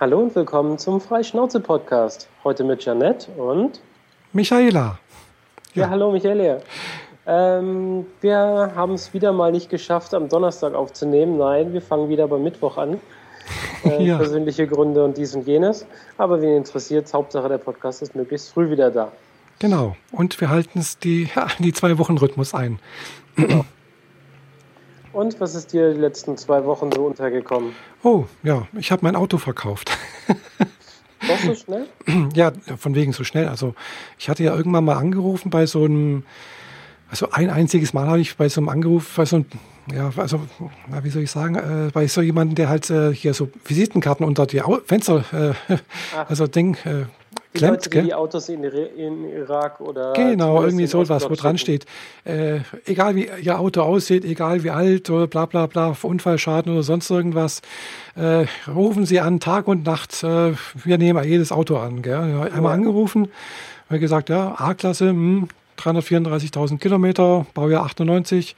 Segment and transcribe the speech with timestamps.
[0.00, 2.26] Hallo und willkommen zum Freischnauze-Podcast.
[2.42, 3.82] Heute mit Janette und
[4.32, 4.98] Michaela.
[5.74, 6.62] Ja, ja hallo Michaela.
[7.26, 11.36] Ähm, wir haben es wieder mal nicht geschafft, am Donnerstag aufzunehmen.
[11.36, 12.98] Nein, wir fangen wieder beim Mittwoch an.
[13.84, 14.18] Äh, ja.
[14.18, 15.86] Persönliche Gründe und dies und jenes.
[16.18, 19.10] Aber wen interessiert, Hauptsache der Podcast ist möglichst früh wieder da.
[19.58, 19.96] Genau.
[20.12, 22.78] Und wir halten es die, ja, die zwei Wochen Rhythmus ein.
[23.36, 23.66] Genau.
[25.12, 27.72] Und was ist dir die letzten zwei Wochen so untergekommen?
[28.02, 29.90] Oh, ja, ich habe mein Auto verkauft.
[31.28, 31.86] Doch so schnell?
[32.34, 33.48] Ja, von wegen so schnell.
[33.48, 33.74] Also
[34.18, 36.24] ich hatte ja irgendwann mal angerufen bei so einem,
[37.10, 39.46] also ein einziges Mal habe ich bei so einem Angeruf, bei so einem,
[39.92, 40.40] ja, also,
[40.88, 44.24] na, wie soll ich sagen, äh, bei so jemandem, der halt äh, hier so Visitenkarten
[44.24, 45.24] unter die Au Fenster,
[45.68, 45.76] äh,
[46.28, 46.76] also Ding,
[47.52, 47.86] äh, klemmt.
[47.86, 50.12] Die, Leute, die Autos in, in, Irak oder.
[50.12, 51.86] Genau, irgendwie so was, wo dran steht.
[52.24, 56.82] Äh, egal wie Ihr Auto aussieht, egal wie alt oder bla bla bla, Unfallschaden oder
[56.82, 57.62] sonst irgendwas,
[58.16, 60.22] äh, rufen Sie an, Tag und Nacht.
[60.22, 60.54] Äh,
[60.84, 62.02] wir nehmen jedes Auto an.
[62.02, 62.50] Gell?
[62.52, 63.28] Einmal angerufen,
[63.88, 65.48] habe gesagt, ja, A-Klasse, hm,
[65.78, 68.54] 334.000 Kilometer, Baujahr 98.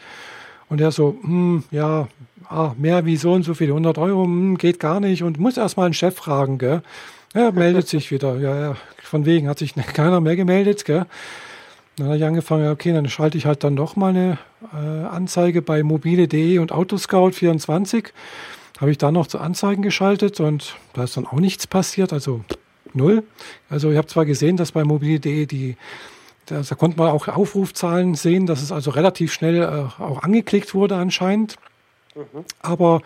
[0.69, 2.09] Und er so, hm, ja,
[2.49, 5.57] ah, mehr wie so und so viele 100 Euro, hm, geht gar nicht und muss
[5.57, 6.83] erst mal einen Chef fragen, gell?
[7.35, 8.37] Ja, meldet sich wieder.
[8.39, 11.07] Ja, ja, von wegen hat sich keiner mehr gemeldet, gell?
[11.97, 14.39] Dann habe ich angefangen, okay, dann schalte ich halt dann doch mal eine
[14.73, 18.07] äh, Anzeige bei mobile.de und Autoscout24.
[18.81, 22.43] Habe ich dann noch zu Anzeigen geschaltet und da ist dann auch nichts passiert, also
[22.95, 23.23] null.
[23.69, 25.77] Also ich habe zwar gesehen, dass bei mobile.de die,
[26.47, 30.75] da, da konnte man auch Aufrufzahlen sehen, dass es also relativ schnell äh, auch angeklickt
[30.75, 31.57] wurde anscheinend.
[32.15, 32.45] Mhm.
[32.61, 33.03] Aber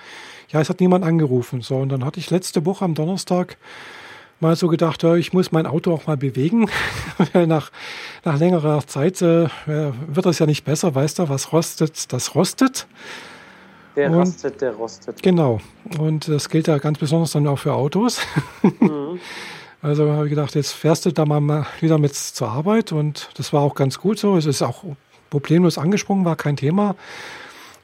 [0.48, 1.60] ja, es hat niemand angerufen.
[1.60, 3.56] So, und dann hatte ich letzte Woche am Donnerstag
[4.40, 6.68] mal so gedacht, ja, ich muss mein Auto auch mal bewegen.
[7.34, 7.70] nach,
[8.24, 12.86] nach längerer Zeit äh, wird das ja nicht besser, weißt du, was rostet, das rostet.
[13.96, 15.22] Der und, rostet, der rostet.
[15.22, 15.60] Genau.
[15.98, 18.20] Und das gilt ja ganz besonders dann auch für Autos.
[18.62, 19.20] Mhm.
[19.82, 23.52] Also habe ich gedacht, jetzt fährst du da mal wieder mit zur Arbeit und das
[23.52, 24.36] war auch ganz gut so.
[24.36, 24.82] Es ist auch
[25.30, 26.96] problemlos angesprungen, war kein Thema.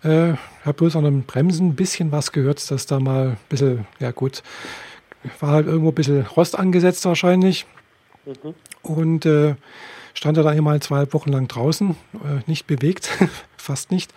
[0.02, 0.32] Äh,
[0.64, 4.10] habe bloß an den Bremsen ein bisschen was gehört, dass da mal ein bisschen, ja
[4.10, 4.42] gut,
[5.40, 7.66] war halt irgendwo ein bisschen Rost angesetzt wahrscheinlich.
[8.24, 8.54] Mhm.
[8.82, 9.54] Und äh,
[10.14, 13.10] stand er da einmal zwei Wochen lang draußen, äh, nicht bewegt,
[13.56, 14.12] fast nicht.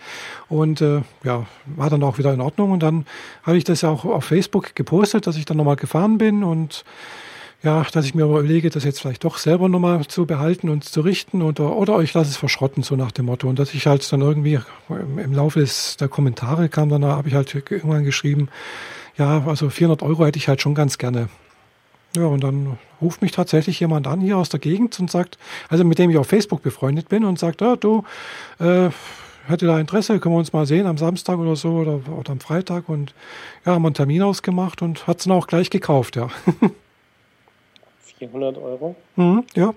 [0.48, 2.72] Und äh, ja, war dann auch wieder in Ordnung.
[2.72, 3.06] Und dann
[3.42, 6.84] habe ich das ja auch auf Facebook gepostet, dass ich dann nochmal gefahren bin und
[7.62, 11.00] ja, dass ich mir überlege, das jetzt vielleicht doch selber nochmal zu behalten und zu
[11.00, 13.48] richten oder, oder ich lasse es verschrotten, so nach dem Motto.
[13.48, 17.34] Und dass ich halt dann irgendwie im Laufe des, der Kommentare kam, dann habe ich
[17.34, 18.48] halt irgendwann geschrieben,
[19.18, 21.28] ja, also 400 Euro hätte ich halt schon ganz gerne.
[22.16, 25.38] Ja, und dann ruft mich tatsächlich jemand an hier aus der Gegend und sagt,
[25.68, 28.04] also mit dem ich auf Facebook befreundet bin und sagt, ah, du,
[28.58, 28.88] äh,
[29.46, 32.40] hätte da Interesse, können wir uns mal sehen am Samstag oder so oder, oder am
[32.40, 33.14] Freitag und
[33.64, 36.28] ja, haben einen Termin ausgemacht und hat es dann auch gleich gekauft, ja.
[38.18, 38.96] 400 Euro?
[39.16, 39.74] Mhm, ja.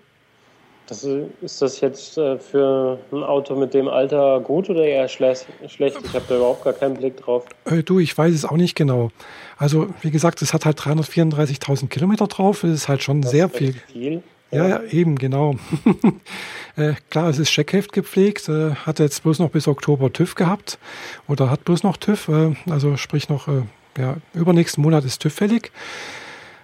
[0.89, 5.45] Das, ist das jetzt äh, für ein Auto mit dem Alter gut oder eher schlecht?
[5.61, 7.45] Ich habe da überhaupt gar keinen Blick drauf.
[7.66, 9.11] Äh, du, ich weiß es auch nicht genau.
[9.57, 12.61] Also, wie gesagt, es hat halt 334.000 Kilometer drauf.
[12.61, 13.75] Das ist halt schon das sehr viel.
[13.94, 14.23] viel.
[14.51, 15.57] Ja, ja, eben, genau.
[16.75, 20.79] äh, klar, es ist Scheckheft gepflegt, äh, hat jetzt bloß noch bis Oktober TÜV gehabt
[21.28, 23.61] oder hat bloß noch TÜV, äh, also sprich noch, äh,
[23.99, 25.72] ja, übernächsten Monat ist TÜV fällig.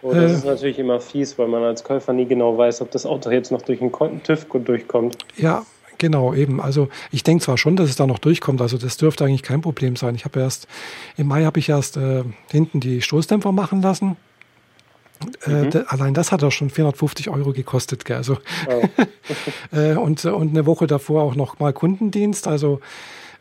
[0.05, 2.91] Oh, das äh, ist natürlich immer fies, weil man als Käufer nie genau weiß, ob
[2.91, 3.91] das Auto jetzt noch durch den
[4.23, 5.17] TÜV durchkommt.
[5.35, 5.65] Ja,
[5.97, 6.61] genau, eben.
[6.61, 9.61] Also ich denke zwar schon, dass es da noch durchkommt, also das dürfte eigentlich kein
[9.61, 10.13] Problem sein.
[10.13, 10.67] Ich habe erst,
[11.17, 14.15] im Mai habe ich erst äh, hinten die Stoßdämpfer machen lassen.
[15.47, 15.85] Äh, mhm.
[15.87, 18.05] allein das hat doch schon 450 Euro gekostet.
[18.05, 18.17] Gell?
[18.17, 18.37] Also,
[18.69, 18.83] oh.
[19.75, 22.47] äh, und, und eine Woche davor auch noch mal Kundendienst.
[22.47, 22.79] Also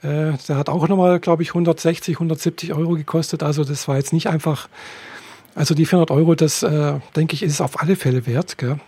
[0.03, 3.43] äh, der hat auch nochmal, glaube ich, 160, 170 Euro gekostet.
[3.43, 4.71] Also das war jetzt nicht einfach
[5.55, 8.59] also die 400 Euro, das äh, denke ich, ist auf alle Fälle wert.
[8.59, 8.79] Gell?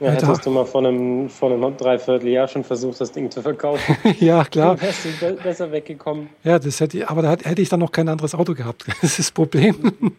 [0.00, 3.96] Ja, hättest du mal vor einem, vor einem Dreivierteljahr schon versucht, das Ding zu verkaufen.
[4.20, 4.76] ja, klar.
[4.76, 6.28] Dann wärst du besser weggekommen.
[6.44, 8.84] Ja, das hätte, aber da hätte ich dann noch kein anderes Auto gehabt.
[9.00, 9.76] Das ist das Problem.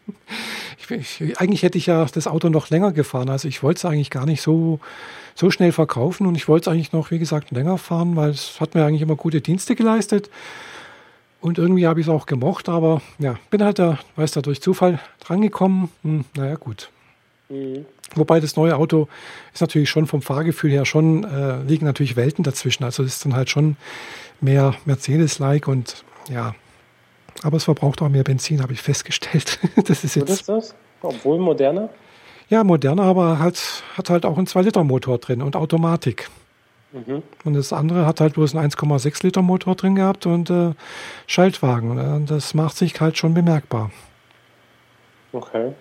[0.90, 3.30] Ich, ich, eigentlich hätte ich ja das Auto noch länger gefahren.
[3.30, 4.80] Also ich wollte es eigentlich gar nicht so,
[5.36, 8.62] so schnell verkaufen und ich wollte es eigentlich noch, wie gesagt, länger fahren, weil es
[8.62, 10.30] hat mir eigentlich immer gute Dienste geleistet.
[11.40, 14.62] Und irgendwie habe ich es auch gemocht, aber ja, bin halt da, weiß da durch
[14.62, 15.90] Zufall drangekommen.
[16.04, 16.90] Hm, naja, gut.
[17.50, 17.86] Mhm.
[18.16, 19.08] Wobei das neue Auto
[19.54, 22.84] ist natürlich schon vom Fahrgefühl her schon, äh, liegen natürlich Welten dazwischen.
[22.84, 23.76] Also es ist dann halt schon
[24.42, 26.56] mehr Mercedes-like und ja.
[27.44, 29.60] Aber es verbraucht auch mehr Benzin, habe ich festgestellt.
[29.88, 30.30] das ist jetzt.
[30.30, 30.76] Was ist das?
[31.02, 31.90] Obwohl moderner?
[32.50, 36.30] Ja, moderner, aber halt, hat halt auch einen 2-Liter-Motor drin und Automatik.
[37.06, 37.24] Mhm.
[37.44, 40.74] Und das andere hat halt bloß einen 1,6 Liter Motor drin gehabt und äh,
[41.26, 42.00] Schaltwagen.
[42.00, 43.92] Und das macht sich halt schon bemerkbar.
[45.34, 45.74] Okay.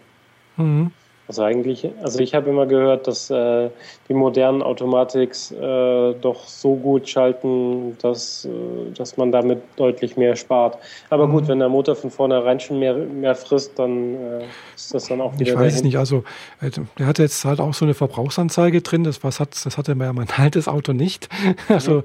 [0.57, 0.93] Mhm.
[1.29, 3.69] Also eigentlich, also ich habe immer gehört, dass äh,
[4.09, 10.37] die modernen Automatics äh, doch so gut schalten, dass, äh, dass man damit deutlich mehr
[10.37, 10.79] spart.
[11.11, 11.33] Aber mhm.
[11.33, 14.45] gut, wenn der Motor von vornherein schon mehr, mehr frisst, dann äh,
[14.77, 15.53] ist das dann auch wieder.
[15.53, 16.23] Ich weiß es nicht, also
[16.61, 19.97] äh, der hat jetzt halt auch so eine Verbrauchsanzeige drin, das, was hat, das hatte
[19.97, 21.29] mein altes Auto nicht.
[21.69, 22.05] also,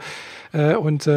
[0.52, 0.78] mhm.
[0.78, 1.10] und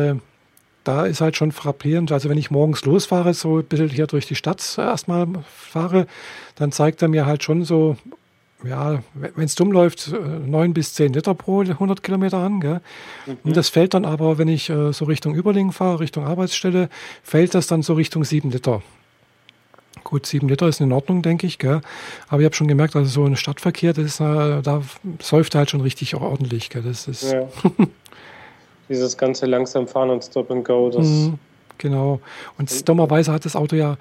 [0.84, 2.12] da ist halt schon frappierend.
[2.12, 6.06] Also wenn ich morgens losfahre, so ein bisschen hier durch die Stadt erstmal fahre,
[6.56, 7.96] dann zeigt er mir halt schon so,
[8.64, 12.60] ja, wenn es dumm läuft, äh, neun bis zehn Liter pro 100 Kilometer an.
[12.60, 12.80] Gell?
[13.26, 13.36] Mhm.
[13.44, 16.88] Und das fällt dann aber, wenn ich äh, so Richtung Überlingen fahre, Richtung Arbeitsstelle,
[17.22, 18.82] fällt das dann so Richtung sieben Liter.
[20.02, 21.58] Gut, sieben Liter ist in Ordnung, denke ich.
[21.58, 21.80] Gell?
[22.28, 24.82] Aber ich habe schon gemerkt, also so ein Stadtverkehr, das ist, äh, da
[25.20, 26.68] säuft halt schon richtig ordentlich.
[26.68, 26.82] Gell?
[26.82, 27.48] Das ist ja.
[28.88, 31.06] Dieses ganze langsam fahren und Stop and Go, das.
[31.06, 31.38] Mhm,
[31.78, 32.20] genau.
[32.58, 33.96] Und dummerweise hat das Auto ja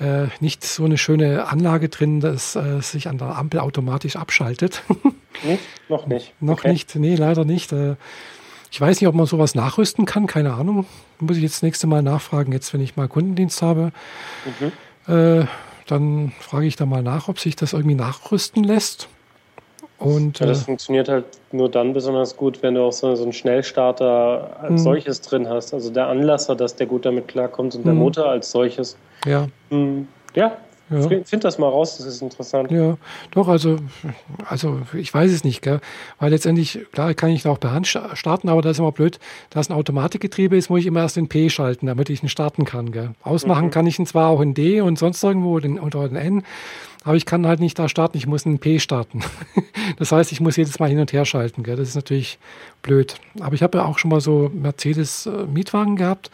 [0.00, 4.82] äh, nicht so eine schöne Anlage drin, dass äh, sich an der Ampel automatisch abschaltet.
[5.44, 5.62] Nicht?
[5.88, 6.32] Noch nicht.
[6.40, 6.72] Noch okay.
[6.72, 7.70] nicht, nee, leider nicht.
[7.70, 7.94] Äh,
[8.72, 10.84] ich weiß nicht, ob man sowas nachrüsten kann, keine Ahnung.
[11.20, 13.92] Muss ich jetzt das nächste Mal nachfragen, jetzt wenn ich mal Kundendienst habe.
[15.06, 15.12] Mhm.
[15.14, 15.46] Äh,
[15.86, 19.08] dann frage ich da mal nach, ob sich das irgendwie nachrüsten lässt.
[19.98, 23.24] Und, ja, das äh, funktioniert halt nur dann besonders gut, wenn du auch so, so
[23.24, 24.78] einen Schnellstarter als mh.
[24.78, 25.74] solches drin hast.
[25.74, 28.00] Also der Anlasser, dass der gut damit klarkommt und der mhm.
[28.00, 28.96] Motor als solches.
[29.26, 29.48] Ja.
[29.70, 30.06] Mhm.
[30.34, 30.56] Ja,
[30.90, 31.06] ja.
[31.24, 32.70] Find das mal raus, das ist interessant.
[32.70, 32.96] Ja,
[33.32, 33.76] doch, also,
[34.48, 35.80] also ich weiß es nicht, gell?
[36.18, 39.18] weil letztendlich, klar, kann ich auch per Hand starten, aber das ist immer blöd,
[39.50, 42.30] da es ein Automatikgetriebe ist, muss ich immer erst in P schalten, damit ich ihn
[42.30, 42.90] starten kann.
[42.90, 43.10] Gell?
[43.22, 43.70] Ausmachen mhm.
[43.70, 46.42] kann ich ihn zwar auch in D und sonst irgendwo den, oder in N,
[47.04, 49.20] aber ich kann halt nicht da starten, ich muss in P starten.
[49.98, 51.62] das heißt, ich muss jedes Mal hin und her schalten.
[51.62, 51.76] Gell?
[51.76, 52.38] Das ist natürlich
[52.82, 53.14] blöd.
[53.40, 56.30] Aber ich habe ja auch schon mal so Mercedes-Mietwagen äh, gehabt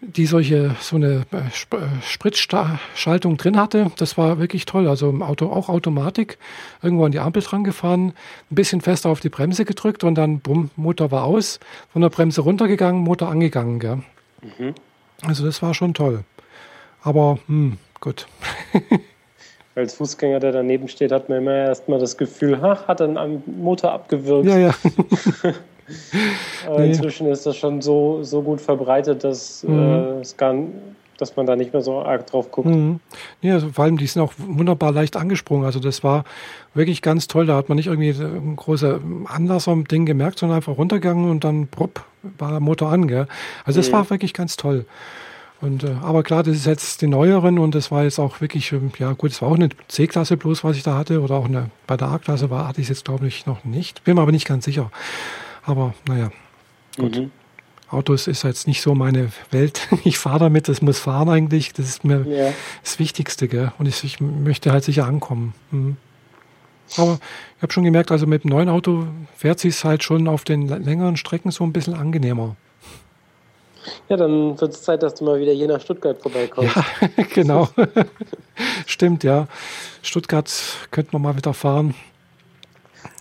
[0.00, 3.90] die solche so eine äh, äh, Spritzschaltung drin hatte.
[3.96, 4.88] Das war wirklich toll.
[4.88, 6.38] Also im Auto auch Automatik,
[6.82, 8.12] irgendwo an die Ampel dran gefahren,
[8.50, 11.60] ein bisschen fester auf die Bremse gedrückt und dann bumm, Motor war aus,
[11.92, 13.80] von der Bremse runtergegangen, Motor angegangen.
[13.80, 14.02] Gell?
[14.58, 14.74] Mhm.
[15.22, 16.24] Also das war schon toll.
[17.02, 18.26] Aber hm, gut.
[19.76, 23.42] Als Fußgänger, der daneben steht, hat man immer erstmal das Gefühl, ha, hat er einen
[23.58, 24.48] Motor abgewürgt.
[24.48, 24.74] Ja, ja.
[26.78, 26.86] nee.
[26.86, 29.78] Inzwischen ist das schon so, so gut verbreitet, dass, mhm.
[29.78, 30.54] äh, es gar,
[31.18, 32.68] dass man da nicht mehr so arg drauf guckt.
[32.68, 33.00] Mhm.
[33.42, 35.66] Ja, also vor allem, die sind auch wunderbar leicht angesprungen.
[35.66, 36.24] Also das war
[36.72, 37.44] wirklich ganz toll.
[37.44, 41.44] Da hat man nicht irgendwie ein großer Anlasser im Ding gemerkt, sondern einfach runtergegangen und
[41.44, 42.02] dann prop,
[42.38, 43.08] war der Motor an.
[43.08, 43.26] Gell?
[43.66, 43.92] Also das mhm.
[43.92, 44.86] war wirklich ganz toll.
[45.60, 48.72] Und, äh, aber klar, das ist jetzt die neueren und das war jetzt auch wirklich,
[48.72, 51.46] ähm, ja gut, es war auch eine C-Klasse bloß, was ich da hatte, oder auch
[51.46, 54.04] eine, bei der A-Klasse war, hatte ich jetzt glaube ich noch nicht.
[54.04, 54.90] Bin mir aber nicht ganz sicher.
[55.64, 56.30] Aber naja,
[56.96, 57.16] gut.
[57.16, 57.30] Mhm.
[57.88, 59.88] Autos ist jetzt nicht so meine Welt.
[60.04, 61.72] Ich fahre damit, das muss fahren eigentlich.
[61.72, 62.52] Das ist mir ja.
[62.82, 63.48] das Wichtigste.
[63.48, 63.72] Gell?
[63.78, 65.54] Und ich, ich, möchte halt sicher ankommen.
[65.70, 65.96] Mhm.
[66.96, 67.18] Aber
[67.56, 69.06] ich habe schon gemerkt, also mit dem neuen Auto
[69.36, 72.56] fährt sich halt schon auf den längeren Strecken so ein bisschen angenehmer.
[74.08, 76.76] Ja, dann wird es Zeit, dass du mal wieder hier nach Stuttgart vorbeikommst.
[76.76, 76.84] Ja,
[77.34, 77.68] genau.
[78.86, 79.46] Stimmt, ja.
[80.02, 80.50] Stuttgart
[80.90, 81.94] könnte man mal wieder fahren.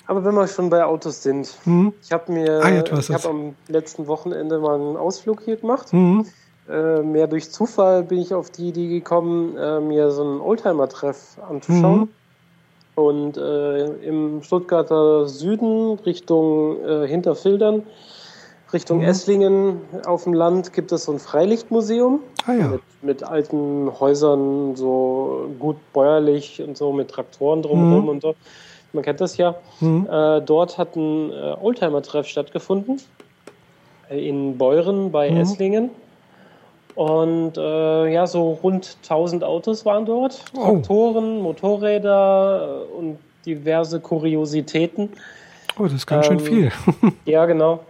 [0.07, 1.93] Aber wenn wir schon bei Autos sind, mhm.
[2.03, 5.91] ich habe mir, ah, ich habe am letzten Wochenende mal einen Ausflug hier gemacht.
[5.93, 6.25] Mhm.
[6.69, 11.37] Äh, mehr durch Zufall bin ich auf die Idee gekommen, äh, mir so einen Oldtimer-Treff
[11.47, 11.99] anzuschauen.
[12.01, 12.09] Mhm.
[12.95, 17.83] Und äh, im Stuttgarter Süden Richtung äh, Hinterfildern,
[18.73, 19.05] Richtung mhm.
[19.05, 22.67] Esslingen auf dem Land gibt es so ein Freilichtmuseum ah, ja.
[22.67, 28.09] mit, mit, alten Häusern, so gut bäuerlich und so mit Traktoren drumherum mhm.
[28.09, 28.35] und so
[28.95, 29.55] man kennt das ja.
[29.81, 30.07] Mhm.
[30.09, 33.01] Äh, dort hat ein äh, Oldtimer-Treff stattgefunden
[34.09, 35.37] äh, in Beuren bei mhm.
[35.37, 35.89] Esslingen.
[36.95, 40.43] Und äh, ja, so rund 1000 Autos waren dort.
[40.55, 40.71] Oh.
[40.71, 45.09] Traktoren, Motorräder äh, und diverse Kuriositäten.
[45.77, 46.71] Oh, das ist ganz ähm, schön viel.
[47.25, 47.81] ja, genau.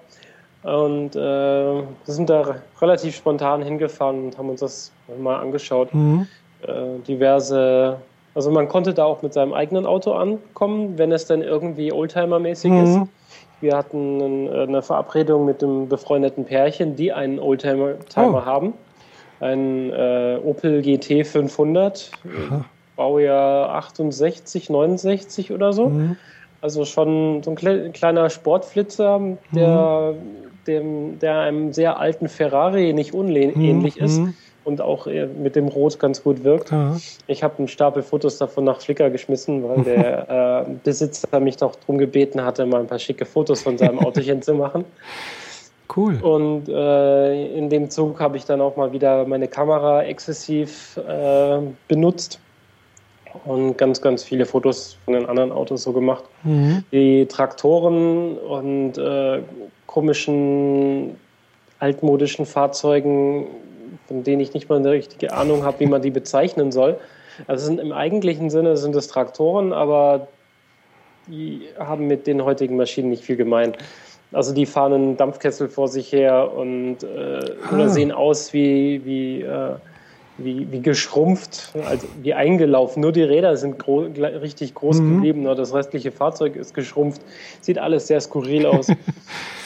[0.65, 5.93] Und äh, wir sind da relativ spontan hingefahren und haben uns das mal angeschaut.
[5.93, 6.27] Mhm.
[6.63, 7.98] Äh, diverse
[8.36, 12.69] also man konnte da auch mit seinem eigenen Auto ankommen, wenn es dann irgendwie Oldtimer-mäßig
[12.69, 12.84] mhm.
[12.84, 13.00] ist.
[13.62, 18.45] Wir hatten eine Verabredung mit einem befreundeten Pärchen, die einen Oldtimer oh.
[18.45, 18.74] haben.
[19.39, 22.12] Ein äh, Opel GT 500,
[22.50, 22.65] Aha.
[22.98, 25.88] Baujahr 68, 69 oder so.
[25.88, 26.17] Mhm.
[26.62, 30.51] Also schon so ein kleiner Sportflitzer, der, mhm.
[30.67, 34.05] Dem, der einem sehr alten Ferrari nicht unähnlich mhm.
[34.05, 34.34] ist mhm
[34.65, 36.72] und auch mit dem Rot ganz gut wirkt.
[36.72, 36.98] Ja.
[37.27, 41.75] Ich habe einen Stapel Fotos davon nach Flickr geschmissen, weil der äh, Besitzer mich doch
[41.75, 44.84] darum gebeten hatte, mal ein paar schicke Fotos von seinem Autochen zu machen.
[45.95, 46.19] Cool.
[46.22, 51.60] Und äh, in dem Zug habe ich dann auch mal wieder meine Kamera exzessiv äh,
[51.88, 52.39] benutzt
[53.45, 56.24] und ganz, ganz viele Fotos von den anderen Autos so gemacht.
[56.43, 56.84] Mhm.
[56.91, 59.41] Die Traktoren und äh,
[59.88, 61.15] komischen
[61.80, 63.48] altmodischen Fahrzeugen,
[64.08, 66.98] von denen ich nicht mal eine richtige Ahnung habe, wie man die bezeichnen soll.
[67.48, 70.27] Also sind, im eigentlichen Sinne sind es Traktoren, aber
[71.27, 73.74] die haben mit den heutigen Maschinen nicht viel gemein.
[74.32, 77.39] Also die fahren einen Dampfkessel vor sich her und äh,
[77.70, 77.74] ah.
[77.74, 79.75] oder sehen aus wie, wie, äh,
[80.38, 83.01] wie, wie geschrumpft, also wie eingelaufen.
[83.01, 85.15] Nur die Räder sind gro richtig groß mhm.
[85.15, 87.22] geblieben, nur das restliche Fahrzeug ist geschrumpft.
[87.62, 88.88] Sieht alles sehr skurril aus.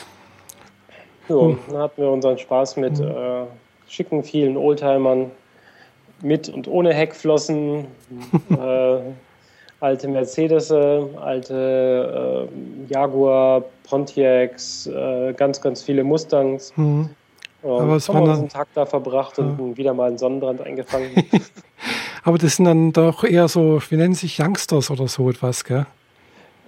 [1.30, 3.44] so, dann hatten wir unseren Spaß mit äh,
[3.88, 5.32] schicken, vielen Oldtimern,
[6.22, 7.86] mit und ohne Heckflossen,
[8.50, 8.98] äh,
[9.80, 16.74] alte Mercedes, alte äh, Jaguar, Pontiacs, äh, ganz, ganz viele Mustangs.
[16.76, 17.10] Mhm.
[17.64, 19.44] Aber es haben wir einen Tag da verbracht ja.
[19.44, 21.12] und wieder mal einen Sonnenbrand eingefangen.
[22.24, 25.86] Aber das sind dann doch eher so, wie nennen sich Youngsters oder so etwas, gell?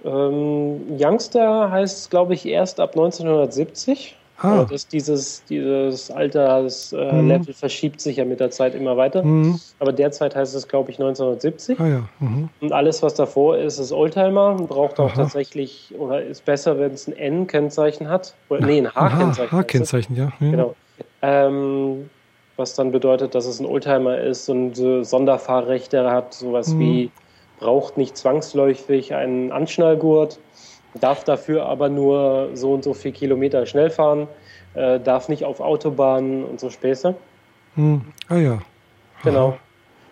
[0.04, 4.16] Ähm, Youngster heißt, glaube ich, erst ab 1970.
[4.42, 4.66] Ah.
[4.68, 7.44] Das, dieses, dieses Alterslevel äh, mhm.
[7.54, 9.22] verschiebt sich ja mit der Zeit immer weiter.
[9.22, 9.60] Mhm.
[9.78, 11.78] Aber derzeit heißt es, glaube ich, 1970.
[11.80, 12.08] Ah, ja.
[12.20, 12.48] mhm.
[12.60, 15.22] Und alles, was davor ist, ist Oldtimer und braucht auch Aha.
[15.22, 18.34] tatsächlich, oder ist besser, wenn es ein N-Kennzeichen hat.
[18.48, 19.52] Oder, nee, ein H-Kennzeichen.
[19.52, 20.32] H-Kennzeichen, ja.
[20.40, 20.74] Genau.
[21.22, 22.10] Ähm,
[22.56, 26.80] was dann bedeutet, dass es ein Oldtimer ist und so Sonderfahrrechte hat, sowas mhm.
[26.80, 27.10] wie
[27.62, 30.40] braucht nicht zwangsläufig einen Anschnallgurt
[30.94, 34.28] darf dafür aber nur so und so viel Kilometer schnell fahren,
[34.74, 37.14] äh, darf nicht auf Autobahnen und so Späße.
[37.74, 38.02] Hm.
[38.28, 38.58] Ah ja.
[39.22, 39.56] Genau.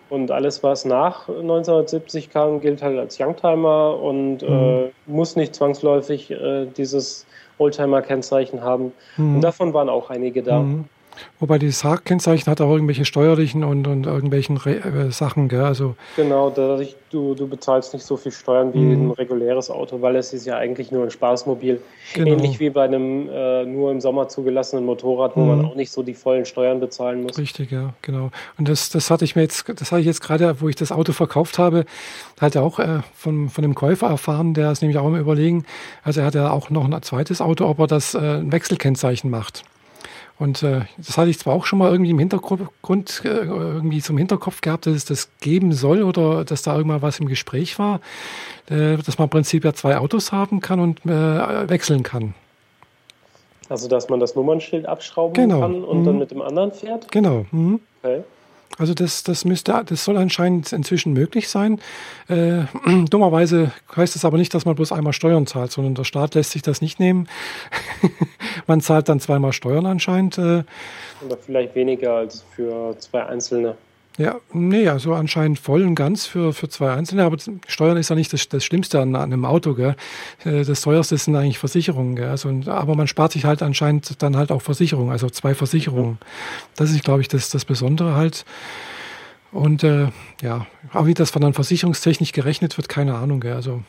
[0.09, 4.49] Und alles, was nach 1970 kam, gilt halt als Youngtimer und hm.
[4.49, 7.25] äh, muss nicht zwangsläufig äh, dieses
[7.59, 8.91] Oldtimer-Kennzeichen haben.
[9.15, 9.35] Hm.
[9.35, 10.59] Und davon waren auch einige da.
[10.59, 10.85] Hm.
[11.39, 15.61] Wobei dieses Haag-Kennzeichen hat auch irgendwelche steuerlichen und, und irgendwelchen Re äh, Sachen, gell?
[15.61, 19.07] Also genau, dadurch, du, du bezahlst nicht so viel Steuern wie mhm.
[19.07, 21.81] ein reguläres Auto, weil es ist ja eigentlich nur ein Spaßmobil.
[22.13, 22.31] Genau.
[22.31, 25.47] Ähnlich wie bei einem äh, nur im Sommer zugelassenen Motorrad, wo mhm.
[25.47, 27.37] man auch nicht so die vollen Steuern bezahlen muss.
[27.37, 28.29] Richtig, ja, genau.
[28.57, 30.91] Und das, das hatte ich mir jetzt, das hatte ich jetzt gerade, wo ich das
[30.91, 31.85] Auto verkauft habe,
[32.39, 35.65] hat er auch äh, von, von dem Käufer erfahren, der ist nämlich auch im Überlegen,
[36.03, 39.29] also er hat ja auch noch ein zweites Auto, ob er das äh, ein Wechselkennzeichen
[39.29, 39.63] macht.
[40.41, 44.17] Und äh, das hatte ich zwar auch schon mal irgendwie im Hintergrund, äh, irgendwie zum
[44.17, 48.01] Hinterkopf gehabt, dass es das geben soll oder dass da irgendwann was im Gespräch war,
[48.67, 52.33] äh, dass man im Prinzip ja zwei Autos haben kann und äh, wechseln kann.
[53.69, 55.59] Also dass man das Nummernschild abschrauben genau.
[55.59, 56.05] kann und mhm.
[56.05, 57.11] dann mit dem anderen fährt?
[57.11, 57.45] Genau.
[57.51, 57.79] Mhm.
[58.01, 58.23] Okay.
[58.81, 61.79] Also das, das müsste, das soll anscheinend inzwischen möglich sein.
[62.27, 62.63] Äh,
[63.11, 66.49] dummerweise heißt es aber nicht, dass man bloß einmal Steuern zahlt, sondern der Staat lässt
[66.49, 67.27] sich das nicht nehmen.
[68.65, 70.39] man zahlt dann zweimal Steuern anscheinend.
[70.39, 70.63] Äh.
[71.23, 73.75] Oder vielleicht weniger als für zwei einzelne.
[74.21, 77.37] Ja, nee, also anscheinend voll und ganz für, für zwei Einzelne, aber
[77.67, 79.95] Steuern ist ja nicht das, das Schlimmste an, an einem Auto, gell?
[80.45, 82.29] Äh, das teuerste sind eigentlich Versicherungen, gell?
[82.29, 86.19] Also, aber man spart sich halt anscheinend dann halt auch Versicherungen, also zwei Versicherungen.
[86.75, 88.45] Das ist, glaube ich, das, das Besondere halt.
[89.51, 90.09] Und äh,
[90.43, 93.53] ja, aber wie das von dann versicherungstechnisch gerechnet wird, keine Ahnung, gell?
[93.53, 93.81] Also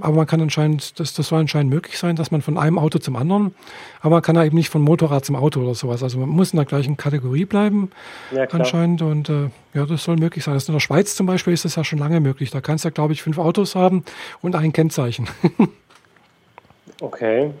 [0.00, 2.98] aber man kann anscheinend, das, das soll anscheinend möglich sein, dass man von einem Auto
[2.98, 3.54] zum anderen,
[4.00, 6.02] aber man kann da eben nicht von Motorrad zum Auto oder sowas.
[6.02, 7.90] Also man muss in der gleichen Kategorie bleiben,
[8.32, 9.02] ja, anscheinend.
[9.02, 10.54] Und äh, ja, das soll möglich sein.
[10.54, 12.50] Also in der Schweiz zum Beispiel ist das ja schon lange möglich.
[12.50, 14.04] Da kannst du ja, glaube ich, fünf Autos haben
[14.42, 15.28] und ein Kennzeichen.
[17.00, 17.52] okay.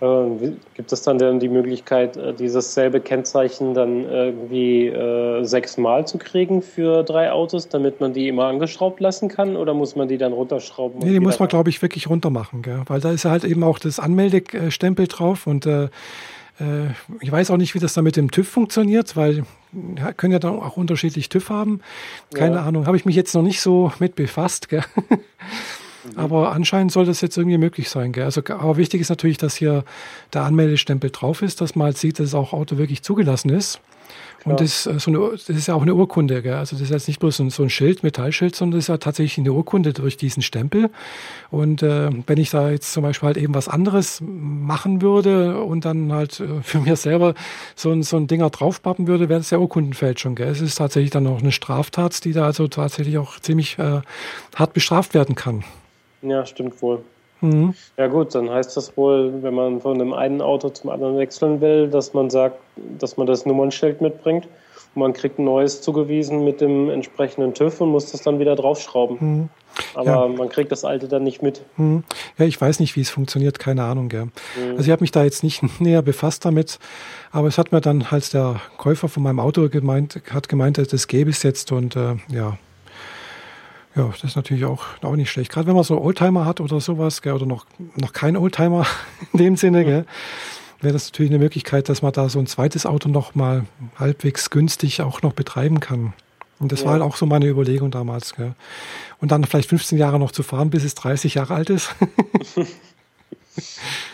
[0.00, 6.06] Äh, gibt es dann denn die Möglichkeit, äh, dieses selbe Kennzeichen dann irgendwie äh, sechsmal
[6.06, 9.56] zu kriegen für drei Autos, damit man die immer angeschraubt lassen kann?
[9.56, 11.00] Oder muss man die dann runterschrauben?
[11.00, 12.82] Nee, die muss man, glaube ich, wirklich runter machen, gell?
[12.86, 15.88] weil da ist halt eben auch das Anmeldestempel drauf und äh,
[16.60, 16.88] äh,
[17.20, 19.44] ich weiß auch nicht, wie das dann mit dem TÜV funktioniert, weil
[19.98, 21.80] ja, können ja dann auch unterschiedlich TÜV haben.
[22.34, 22.62] Keine ja.
[22.62, 24.68] Ahnung, habe ich mich jetzt noch nicht so mit befasst.
[24.68, 24.84] Gell?
[26.04, 26.18] Mhm.
[26.18, 28.12] Aber anscheinend soll das jetzt irgendwie möglich sein.
[28.12, 28.24] Gell?
[28.24, 29.84] Also, aber wichtig ist natürlich, dass hier
[30.32, 33.80] der Anmeldestempel drauf ist, dass man halt sieht, dass das auch Auto wirklich zugelassen ist.
[34.40, 34.52] Klar.
[34.52, 36.40] Und das, äh, so eine, das ist ja auch eine Urkunde.
[36.40, 36.54] Gell?
[36.54, 39.38] Also das ist jetzt nicht bloß so ein Schild, Metallschild, sondern das ist ja tatsächlich
[39.38, 40.90] eine Urkunde durch diesen Stempel.
[41.50, 45.84] Und äh, wenn ich da jetzt zum Beispiel halt eben was anderes machen würde und
[45.84, 47.34] dann halt äh, für mir selber
[47.76, 50.34] so ein, so ein Dinger draufpappen würde, wäre das ja Urkundenfälschung.
[50.34, 50.48] Gell?
[50.48, 54.00] Es ist tatsächlich dann auch eine Straftat, die da also tatsächlich auch ziemlich äh,
[54.56, 55.64] hart bestraft werden kann.
[56.22, 57.02] Ja, stimmt wohl.
[57.40, 57.74] Mhm.
[57.96, 61.60] Ja gut, dann heißt das wohl, wenn man von dem einen Auto zum anderen wechseln
[61.60, 62.58] will, dass man sagt,
[62.98, 64.46] dass man das Nummernschild mitbringt
[64.94, 68.56] und man kriegt ein neues zugewiesen mit dem entsprechenden TÜV und muss das dann wieder
[68.56, 69.16] draufschrauben.
[69.20, 69.48] Mhm.
[69.94, 70.28] Aber ja.
[70.28, 71.62] man kriegt das alte dann nicht mit.
[71.76, 72.04] Mhm.
[72.36, 74.08] Ja, ich weiß nicht, wie es funktioniert, keine Ahnung.
[74.08, 74.24] Gell.
[74.24, 74.72] Mhm.
[74.72, 76.78] Also ich habe mich da jetzt nicht näher befasst damit,
[77.30, 81.06] aber es hat mir dann als der Käufer von meinem Auto gemeint, hat gemeint, das
[81.06, 82.58] gäbe es jetzt und äh, ja,
[83.96, 85.50] Ja, das ist natürlich auch, auch nicht schlecht.
[85.50, 87.66] Gerade wenn man so Oldtimer hat oder sowas, gell, oder noch,
[87.96, 88.86] noch kein Oldtimer
[89.32, 90.06] in dem Sinne, gell,
[90.80, 93.66] wäre das natürlich eine Möglichkeit, dass man da so ein zweites Auto noch mal
[93.98, 96.12] halbwegs günstig auch noch betreiben kann.
[96.60, 96.86] Und das ja.
[96.86, 98.34] war halt auch so meine Überlegung damals.
[98.34, 98.54] Gell.
[99.20, 101.94] Und dann vielleicht 15 Jahre noch zu fahren, bis es 30 Jahre alt ist.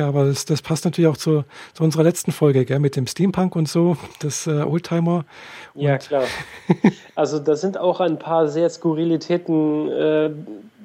[0.00, 3.06] Ja, aber das, das passt natürlich auch zu, zu, unserer letzten Folge, gell, mit dem
[3.06, 5.26] Steampunk und so, das äh, Oldtimer.
[5.74, 6.22] Und ja, klar.
[7.16, 10.30] Also da sind auch ein paar sehr Skurrilitäten äh,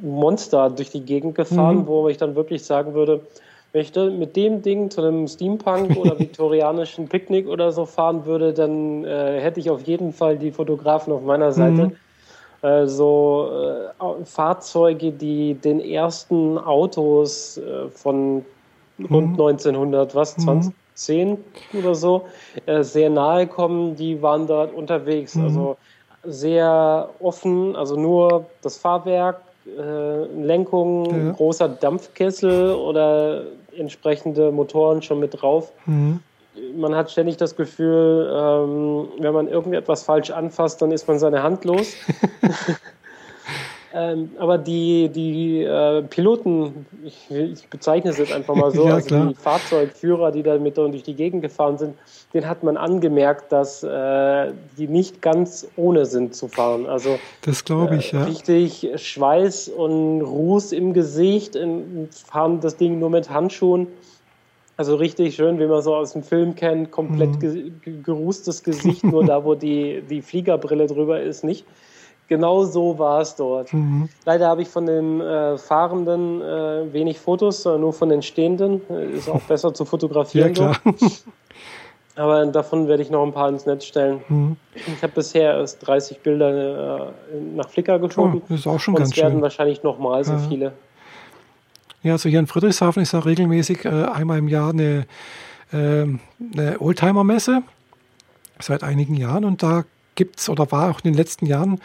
[0.02, 1.88] Monster durch die Gegend gefahren, mhm.
[1.88, 3.22] wo ich dann wirklich sagen würde,
[3.72, 8.52] wenn ich mit dem Ding zu einem Steampunk oder viktorianischen Picknick oder so fahren würde,
[8.52, 11.92] dann äh, hätte ich auf jeden Fall die Fotografen auf meiner Seite.
[12.62, 12.88] Mhm.
[12.88, 13.50] So
[14.02, 18.44] äh, Fahrzeuge, die den ersten Autos äh, von
[19.00, 19.42] rund mhm.
[19.42, 21.38] 1900, was, 2010 mhm.
[21.80, 22.26] oder so,
[22.66, 25.36] äh, sehr nahe kommen, die waren dort unterwegs.
[25.36, 25.44] Mhm.
[25.44, 25.78] Also
[26.24, 31.32] sehr offen, also nur das Fahrwerk, äh, Lenkung, ja.
[31.34, 33.44] großer Dampfkessel oder
[33.78, 35.72] entsprechende Motoren schon mit drauf.
[35.86, 36.20] Mhm.
[36.78, 41.44] Man hat ständig das Gefühl, ähm, wenn man irgendetwas falsch anfasst, dann ist man seine
[41.44, 41.94] Hand los.
[43.98, 48.96] Ähm, aber die, die äh, Piloten, ich, ich, bezeichne es jetzt einfach mal so, ja,
[48.96, 51.96] also die Fahrzeugführer, die da mit durch die Gegend gefahren sind,
[52.34, 56.88] den hat man angemerkt, dass äh, die nicht ganz ohne sind zu fahren.
[56.88, 58.24] Also das glaube ich, äh, ja.
[58.26, 63.88] Richtig Schweiß und Ruß im Gesicht, in, fahren das Ding nur mit Handschuhen.
[64.76, 67.80] Also richtig schön, wie man so aus dem Film kennt, komplett mhm.
[67.82, 71.66] ge gerußtes Gesicht, nur da, wo die, die Fliegerbrille drüber ist, nicht.
[72.28, 73.72] Genau so war es dort.
[73.72, 74.10] Mhm.
[74.26, 78.82] Leider habe ich von den äh, Fahrenden äh, wenig Fotos, sondern nur von den Stehenden.
[78.90, 80.54] Äh, ist auch besser zu fotografieren.
[80.56, 80.96] Ja, klar.
[82.18, 84.22] Aber davon werde ich noch ein paar ins Netz stellen.
[84.30, 84.56] Mhm.
[84.74, 88.42] Ich habe bisher erst 30 Bilder äh, nach Flickr geschoben.
[88.42, 90.72] Oh, das ist auch schon und ganz es werden wahrscheinlich noch mal so viele.
[92.04, 95.06] Ja, also hier in Friedrichshafen ist ja regelmäßig äh, einmal im Jahr eine,
[95.74, 96.20] ähm,
[96.54, 97.64] eine Oldtimer-Messe
[98.60, 99.84] seit einigen Jahren und da
[100.16, 101.80] gibt es oder war auch in den letzten Jahren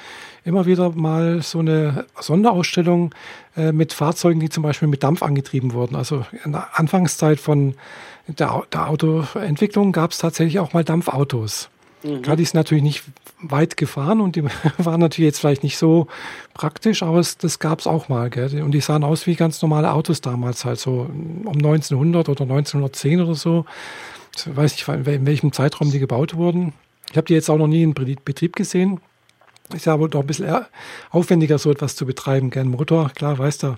[0.45, 3.15] immer wieder mal so eine Sonderausstellung
[3.57, 5.97] äh, mit Fahrzeugen, die zum Beispiel mit Dampf angetrieben wurden.
[5.97, 7.75] Also in der Anfangszeit von
[8.27, 11.69] der, der Autoentwicklung gab es tatsächlich auch mal Dampfautos.
[12.03, 12.23] Mhm.
[12.23, 13.05] Die sind natürlich nicht
[13.43, 14.45] weit gefahren und die
[14.79, 16.07] waren natürlich jetzt vielleicht nicht so
[16.55, 18.31] praktisch, aber es, das gab es auch mal.
[18.31, 18.63] Gell?
[18.63, 21.11] Und die sahen aus wie ganz normale Autos damals, halt so
[21.45, 23.65] um 1900 oder 1910 oder so.
[24.37, 26.73] Ich weiß nicht, in welchem Zeitraum die gebaut wurden.
[27.11, 29.01] Ich habe die jetzt auch noch nie in Betrieb gesehen.
[29.75, 30.65] Ist ja wohl doch ein bisschen
[31.11, 32.51] aufwendiger, so etwas zu betreiben.
[32.51, 33.77] Gern Motor, klar, weißt du,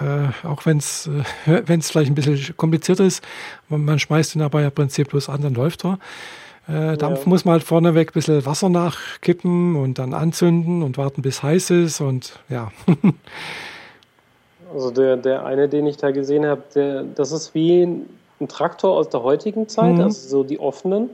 [0.00, 1.08] äh, auch wenn es
[1.46, 3.24] äh, vielleicht ein bisschen komplizierter ist,
[3.68, 5.98] man, man schmeißt ihn aber ja prinziplos an, dann läuft er.
[6.68, 7.28] Äh, Dampf ja.
[7.28, 11.70] muss man halt vorneweg ein bisschen Wasser nachkippen und dann anzünden und warten, bis heiß
[11.70, 12.72] ist und ja.
[14.74, 19.08] also der, der eine, den ich da gesehen habe, das ist wie ein Traktor aus
[19.08, 20.00] der heutigen Zeit, mhm.
[20.02, 21.10] also so die offenen.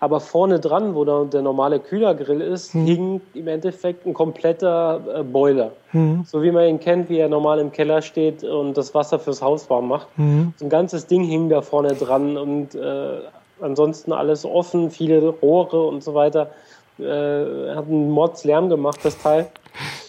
[0.00, 2.86] Aber vorne dran, wo da der normale Kühlergrill ist, hm.
[2.86, 5.72] hing im Endeffekt ein kompletter äh, Boiler.
[5.90, 6.24] Hm.
[6.24, 9.42] So wie man ihn kennt, wie er normal im Keller steht und das Wasser fürs
[9.42, 10.06] Haus warm macht.
[10.16, 10.52] Hm.
[10.56, 13.18] So ein ganzes Ding hing da vorne dran und äh,
[13.60, 16.50] ansonsten alles offen, viele Rohre und so weiter.
[16.98, 19.48] Äh, hat einen Mords Lärm gemacht, das Teil.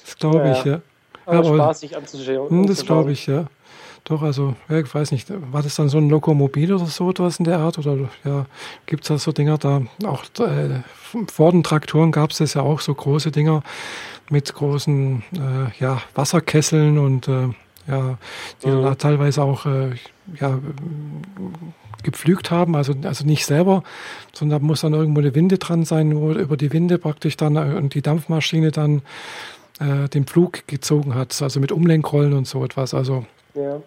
[0.05, 0.81] Das glaube ja, ich, ja.
[1.25, 2.49] Aber, aber spaßig anzuschauen.
[2.49, 3.45] Hm, das glaube ich, ja.
[4.09, 7.37] Doch, also, ja, ich weiß nicht, war das dann so ein Lokomobil oder so etwas
[7.37, 7.77] in der Art?
[7.77, 8.47] Oder ja,
[8.87, 9.83] gibt es da so Dinger da?
[10.03, 10.79] Auch äh,
[11.31, 13.61] vor den Traktoren gab es das ja auch, so große Dinger
[14.31, 17.49] mit großen äh, ja, Wasserkesseln und äh,
[17.87, 18.17] ja,
[18.63, 18.81] die mhm.
[18.81, 19.91] da teilweise auch äh,
[20.39, 20.57] ja,
[22.01, 23.83] gepflügt haben, also, also nicht selber,
[24.33, 27.57] sondern da muss dann irgendwo eine Winde dran sein, wo über die Winde praktisch dann
[27.57, 29.03] äh, und die Dampfmaschine dann
[29.79, 32.95] äh, den Flug gezogen hat, also mit Umlenkrollen und so etwas.
[32.95, 33.81] Also ja.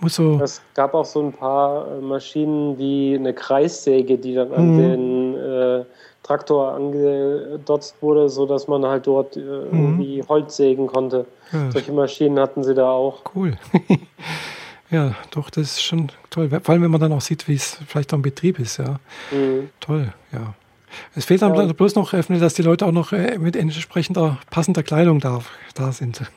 [0.00, 0.40] Muss so.
[0.42, 4.78] Es gab auch so ein paar äh, Maschinen wie eine Kreissäge, die dann an mhm.
[4.78, 5.84] den äh,
[6.22, 9.68] Traktor angedotzt wurde, sodass man halt dort äh, mhm.
[9.72, 11.26] irgendwie Holz sägen konnte.
[11.52, 11.70] Ja.
[11.70, 13.22] Solche Maschinen hatten sie da auch.
[13.34, 13.58] Cool.
[14.90, 16.48] ja, doch, das ist schon toll.
[16.48, 19.00] Vor allem, wenn man dann auch sieht, wie es vielleicht auch im Betrieb ist, ja.
[19.30, 19.70] Mhm.
[19.80, 20.54] Toll, ja.
[21.14, 21.72] Es fehlt dann ja.
[21.72, 25.40] bloß noch, dass die Leute auch noch äh, mit entsprechender passender Kleidung da,
[25.74, 26.22] da sind.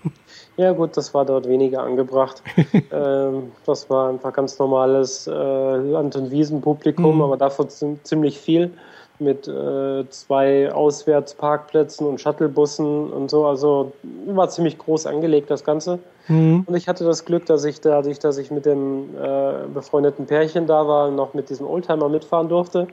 [0.56, 2.44] Ja gut, das war dort weniger angebracht.
[2.92, 7.22] ähm, das war einfach ganz normales äh, Land- und Wiesenpublikum, mhm.
[7.22, 8.72] aber davon ziemlich viel
[9.20, 13.46] mit äh, zwei Auswärtsparkplätzen und Shuttlebussen und so.
[13.46, 13.94] Also
[14.26, 16.00] war ziemlich groß angelegt das Ganze.
[16.28, 16.64] Mhm.
[16.68, 20.68] Und ich hatte das Glück, dass ich dadurch, dass ich mit dem äh, befreundeten Pärchen
[20.68, 22.88] da war, noch mit diesem Oldtimer mitfahren durfte.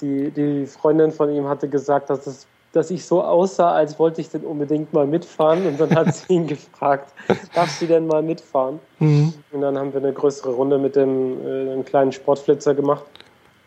[0.00, 4.20] Die, die Freundin von ihm hatte gesagt, dass es dass ich so aussah, als wollte
[4.20, 5.66] ich denn unbedingt mal mitfahren.
[5.66, 7.12] Und dann hat sie ihn gefragt,
[7.54, 8.80] darfst du denn mal mitfahren?
[8.98, 9.34] Mhm.
[9.52, 13.04] Und dann haben wir eine größere Runde mit dem äh, einem kleinen Sportflitzer gemacht.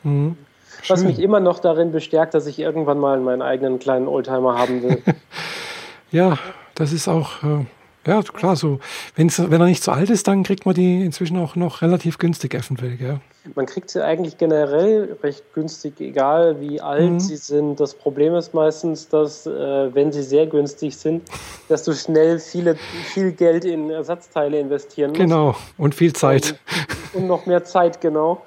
[0.03, 0.37] Mhm.
[0.87, 4.83] Was mich immer noch darin bestärkt, dass ich irgendwann mal meinen eigenen kleinen Oldtimer haben
[4.83, 5.01] will.
[6.11, 6.37] ja,
[6.75, 7.65] das ist auch, äh,
[8.05, 8.79] ja klar, so,
[9.15, 12.17] wenn's, wenn er nicht zu alt ist, dann kriegt man die inzwischen auch noch relativ
[12.17, 13.19] günstig eventuell, gell?
[13.53, 17.19] Man kriegt sie eigentlich generell recht günstig, egal wie alt mhm.
[17.19, 17.79] sie sind.
[17.79, 21.23] Das Problem ist meistens, dass äh, wenn sie sehr günstig sind,
[21.69, 22.75] dass du schnell viele,
[23.13, 25.21] viel Geld in Ersatzteile investieren musst.
[25.21, 26.55] Genau, und viel Zeit.
[27.13, 28.41] Und, und noch mehr Zeit, genau.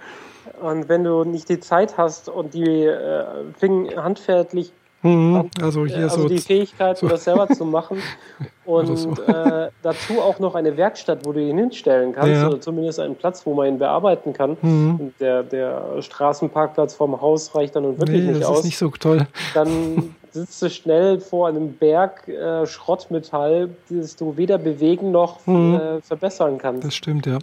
[0.61, 6.23] Und wenn du nicht die Zeit hast und die äh, handfertig Mhm, also hier also
[6.23, 7.07] so die Fähigkeit, so.
[7.07, 8.03] das selber zu machen
[8.65, 9.13] und so.
[9.13, 12.49] äh, dazu auch noch eine Werkstatt, wo du ihn hinstellen kannst ja.
[12.49, 14.57] oder zumindest einen Platz, wo man ihn bearbeiten kann.
[14.61, 15.13] Mhm.
[15.21, 18.59] Der, der Straßenparkplatz vorm Haus reicht dann nun wirklich nee, nicht das aus.
[18.61, 19.27] Ist nicht so toll.
[19.55, 25.75] Dann sitzt du schnell vor einem Berg äh, Schrottmetall, das du weder bewegen noch mhm.
[25.75, 26.83] äh, verbessern kannst.
[26.83, 27.39] Das stimmt, ja.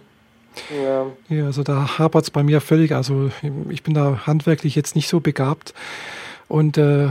[0.82, 1.06] Ja.
[1.34, 2.92] ja also da hapert es bei mir völlig.
[2.92, 3.30] Also
[3.70, 5.72] ich bin da handwerklich jetzt nicht so begabt
[6.48, 7.08] und äh,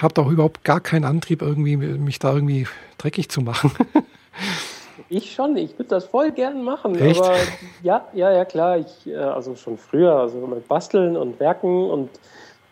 [0.00, 2.66] habe auch überhaupt gar keinen Antrieb, irgendwie mich da irgendwie
[2.98, 3.72] dreckig zu machen.
[5.08, 6.98] ich schon, ich würde das voll gern machen.
[6.98, 7.20] Echt?
[7.20, 7.34] Aber
[7.82, 8.78] ja, ja, ja, klar.
[8.78, 12.10] Ich, äh, also schon früher, also mit Basteln und Werken und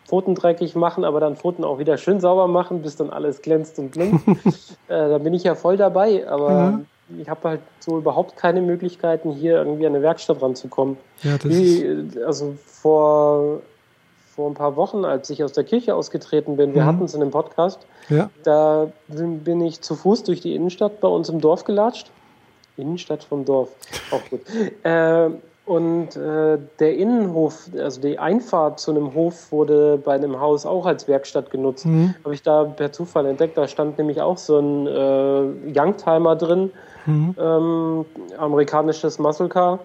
[0.07, 3.79] Pfoten dreckig machen, aber dann Pfoten auch wieder schön sauber machen, bis dann alles glänzt
[3.79, 4.27] und blinkt.
[4.87, 6.85] äh, da bin ich ja voll dabei, aber mhm.
[7.19, 10.97] ich habe halt so überhaupt keine Möglichkeiten, hier irgendwie an eine Werkstatt ranzukommen.
[11.23, 13.61] Ja, das Wie, ist also vor
[14.35, 16.87] vor ein paar Wochen, als ich aus der Kirche ausgetreten bin, wir mhm.
[16.87, 18.29] hatten es in dem Podcast, ja.
[18.43, 22.09] da bin ich zu Fuß durch die Innenstadt bei uns im Dorf gelatscht.
[22.75, 23.69] Innenstadt vom Dorf,
[24.11, 24.41] auch gut.
[24.83, 25.29] Äh,
[25.65, 30.85] und äh, der Innenhof, also die Einfahrt zu einem Hof wurde bei einem Haus auch
[30.85, 31.85] als Werkstatt genutzt.
[31.85, 32.15] Mhm.
[32.25, 33.57] Habe ich da per Zufall entdeckt.
[33.57, 36.71] Da stand nämlich auch so ein äh, Youngtimer drin,
[37.05, 37.35] mhm.
[37.39, 38.05] ähm,
[38.37, 39.79] amerikanisches Muscle Car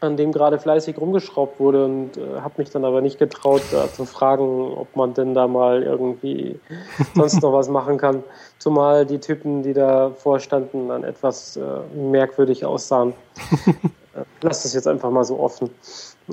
[0.00, 3.92] an dem gerade fleißig rumgeschraubt wurde und äh, habe mich dann aber nicht getraut äh,
[3.92, 6.58] zu fragen, ob man denn da mal irgendwie
[7.14, 8.22] sonst noch was machen kann.
[8.58, 11.62] Zumal die Typen, die da vorstanden, dann etwas äh,
[11.94, 13.12] merkwürdig aussahen.
[14.42, 15.70] Lass das jetzt einfach mal so offen.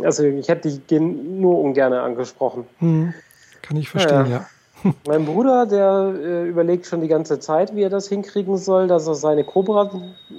[0.01, 2.65] Also ich hätte die nur ungern angesprochen.
[2.80, 3.13] Hm,
[3.62, 4.45] kann ich verstehen, ja.
[4.84, 4.93] ja.
[5.08, 9.08] Mein Bruder, der äh, überlegt schon die ganze Zeit, wie er das hinkriegen soll, dass
[9.08, 9.89] er seine Cobra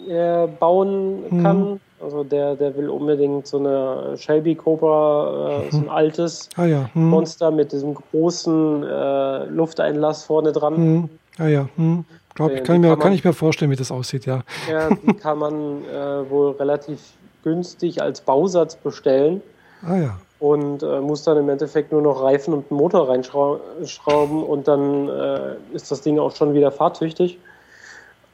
[0.09, 1.43] äh, bauen hm.
[1.43, 1.81] kann.
[2.01, 5.91] Also der, der will unbedingt so eine Shelby Cobra, äh, so ein mhm.
[5.91, 6.91] altes ah, ja.
[6.93, 7.09] hm.
[7.09, 10.77] Monster mit diesem großen äh, Lufteinlass vorne dran.
[10.77, 11.09] Hm.
[11.39, 12.05] Ah ja, hm.
[12.35, 14.43] Glaub, ich, kann, mir, kann, man, ich mir vorstellen, wie das aussieht, ja.
[14.71, 17.01] Ja, die kann man äh, wohl relativ
[17.43, 19.43] günstig als Bausatz bestellen.
[19.83, 20.19] Ah ja.
[20.39, 25.09] Und äh, muss dann im Endeffekt nur noch Reifen und einen Motor reinschrauben und dann
[25.09, 27.39] äh, ist das Ding auch schon wieder fahrtüchtig.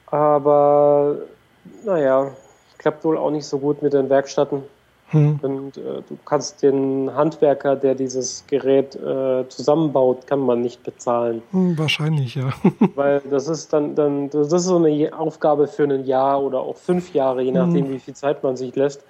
[0.09, 1.16] Aber
[1.85, 2.31] naja,
[2.85, 4.62] klappt wohl auch nicht so gut mit den Werkstätten.
[5.09, 5.38] Hm.
[5.40, 11.40] Und äh, du kannst den Handwerker, der dieses Gerät äh, zusammenbaut, kann man nicht bezahlen.
[11.53, 12.51] Hm, wahrscheinlich, ja.
[12.94, 16.77] Weil das ist dann, dann, das ist so eine Aufgabe für ein Jahr oder auch
[16.77, 17.92] fünf Jahre, je nachdem, hm.
[17.92, 19.03] wie viel Zeit man sich lässt.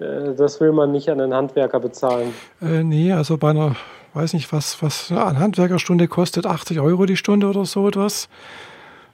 [0.00, 2.34] Äh, das will man nicht an einen Handwerker bezahlen.
[2.60, 3.76] Äh, nee, also bei einer,
[4.14, 8.28] weiß nicht, was, was eine Handwerkerstunde kostet, 80 Euro die Stunde oder so etwas.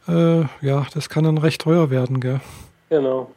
[0.08, 2.40] Äh, ja, das kann dann recht teuer werden, gell?
[2.88, 3.28] Genau.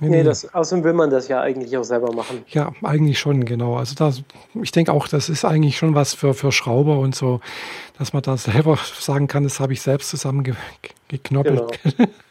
[0.00, 2.44] Nee, nee, das, außerdem will man das ja eigentlich auch selber machen.
[2.48, 3.76] Ja, eigentlich schon, genau.
[3.76, 4.22] Also das,
[4.62, 7.40] ich denke auch, das ist eigentlich schon was für, für Schrauber und so,
[7.98, 11.80] dass man da selber sagen kann, das habe ich selbst zusammengeknoppelt.
[11.82, 12.08] Genau.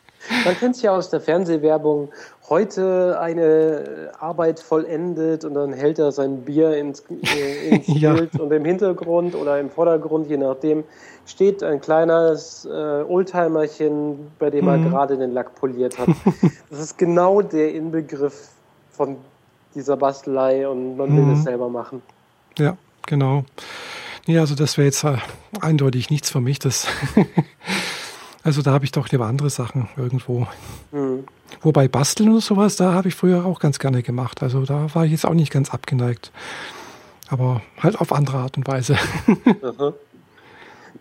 [0.46, 2.10] Man kennt es ja aus der Fernsehwerbung,
[2.50, 8.14] heute eine Arbeit vollendet und dann hält er sein Bier ins, äh, ins ja.
[8.14, 10.84] Bild und im Hintergrund oder im Vordergrund, je nachdem,
[11.26, 12.70] steht ein kleines äh,
[13.04, 14.90] Oldtimerchen, bei dem er mhm.
[14.90, 16.10] gerade den Lack poliert hat.
[16.70, 18.50] das ist genau der Inbegriff
[18.92, 19.18] von
[19.74, 21.34] dieser Bastelei und man will mhm.
[21.34, 22.02] es selber machen.
[22.58, 23.44] Ja, genau.
[24.28, 25.18] Ja, also das wäre jetzt äh,
[25.62, 26.60] eindeutig nichts für mich.
[26.60, 26.88] Das
[28.46, 30.46] Also da habe ich doch lieber andere Sachen irgendwo.
[30.92, 31.26] Mhm.
[31.62, 34.44] Wobei Basteln und sowas, da habe ich früher auch ganz gerne gemacht.
[34.44, 36.32] Also da war ich jetzt auch nicht ganz abgeneigt.
[37.28, 38.98] Aber halt auf andere Art und Weise.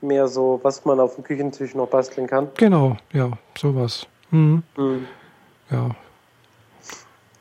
[0.01, 2.49] Mehr so, was man auf dem Küchentisch noch basteln kann.
[2.57, 4.07] Genau, ja, sowas.
[4.31, 4.63] Mhm.
[4.79, 5.07] Mhm.
[5.71, 5.91] Ja.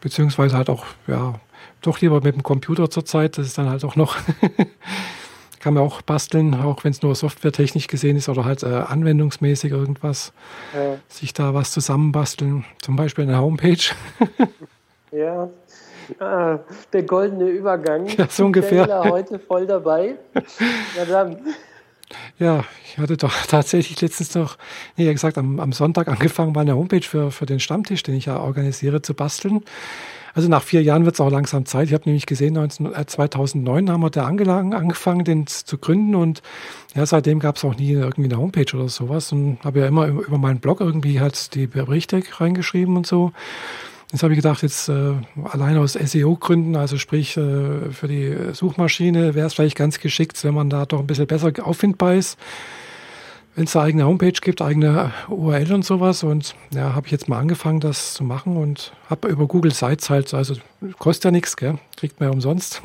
[0.01, 1.35] Beziehungsweise halt auch, ja,
[1.79, 3.37] doch lieber mit dem Computer zurzeit.
[3.37, 4.17] Das ist dann halt auch noch
[5.63, 9.71] kann man auch basteln, auch wenn es nur softwaretechnisch gesehen ist oder halt äh, anwendungsmäßig
[9.71, 10.33] irgendwas.
[10.73, 10.97] Ja.
[11.07, 13.77] Sich da was zusammenbasteln, zum Beispiel eine Homepage.
[15.11, 15.49] ja,
[16.19, 16.59] ah,
[16.91, 18.07] der goldene Übergang.
[18.07, 19.03] Ja, so ungefähr.
[19.05, 20.15] heute voll dabei.
[20.97, 21.37] Ja, dann.
[22.37, 24.57] Ja, ich hatte doch tatsächlich letztens noch,
[24.97, 28.37] nee, gesagt, am, am Sonntag angefangen, meine Homepage für, für den Stammtisch, den ich ja
[28.37, 29.63] organisiere, zu basteln.
[30.33, 31.87] Also nach vier Jahren wird es auch langsam Zeit.
[31.87, 36.41] Ich habe nämlich gesehen, 19, äh, 2009 haben wir da angefangen, den zu gründen und
[36.95, 40.07] ja, seitdem gab es auch nie irgendwie eine Homepage oder sowas und habe ja immer
[40.07, 43.31] über meinen Blog irgendwie halt die Berichte reingeschrieben und so.
[44.11, 49.33] Jetzt habe ich gedacht, jetzt äh, allein aus SEO-Gründen, also sprich äh, für die Suchmaschine,
[49.33, 52.37] wäre es vielleicht ganz geschickt, wenn man da doch ein bisschen besser auffindbar ist
[53.55, 56.23] wenn es eine eigene Homepage gibt, eigene URL und sowas.
[56.23, 60.09] Und ja, habe ich jetzt mal angefangen, das zu machen und habe über Google Sites
[60.09, 60.55] halt, also
[60.97, 61.77] kostet ja nichts, gell?
[61.95, 62.81] kriegt man ja umsonst.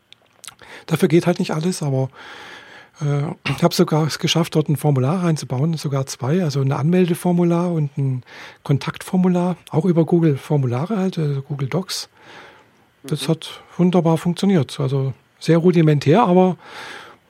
[0.86, 2.10] Dafür geht halt nicht alles, aber
[3.00, 7.72] äh, ich habe sogar es geschafft, dort ein Formular reinzubauen, sogar zwei, also ein Anmeldeformular
[7.72, 8.22] und ein
[8.64, 12.10] Kontaktformular, auch über Google Formulare halt, also Google Docs.
[13.04, 13.32] Das mhm.
[13.32, 14.78] hat wunderbar funktioniert.
[14.80, 16.56] Also sehr rudimentär, aber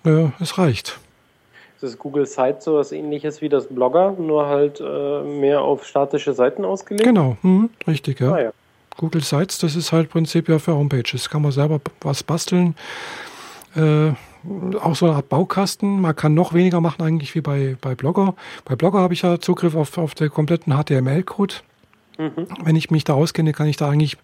[0.04, 0.98] äh, es reicht
[1.80, 6.32] das Google Sites so was ähnliches wie das Blogger, nur halt äh, mehr auf statische
[6.32, 7.04] Seiten ausgelegt?
[7.04, 8.32] Genau, hm, richtig, ja.
[8.32, 8.52] Ah, ja.
[8.96, 11.30] Google Sites, das ist halt Prinzip ja für Homepages.
[11.30, 12.74] Kann man selber was basteln.
[13.76, 14.10] Äh,
[14.80, 16.00] auch so eine Art Baukasten.
[16.00, 18.34] Man kann noch weniger machen eigentlich wie bei, bei Blogger.
[18.64, 21.54] Bei Blogger habe ich ja Zugriff auf, auf den kompletten HTML-Code.
[22.18, 22.48] Mhm.
[22.64, 24.16] Wenn ich mich da auskenne, kann ich da eigentlich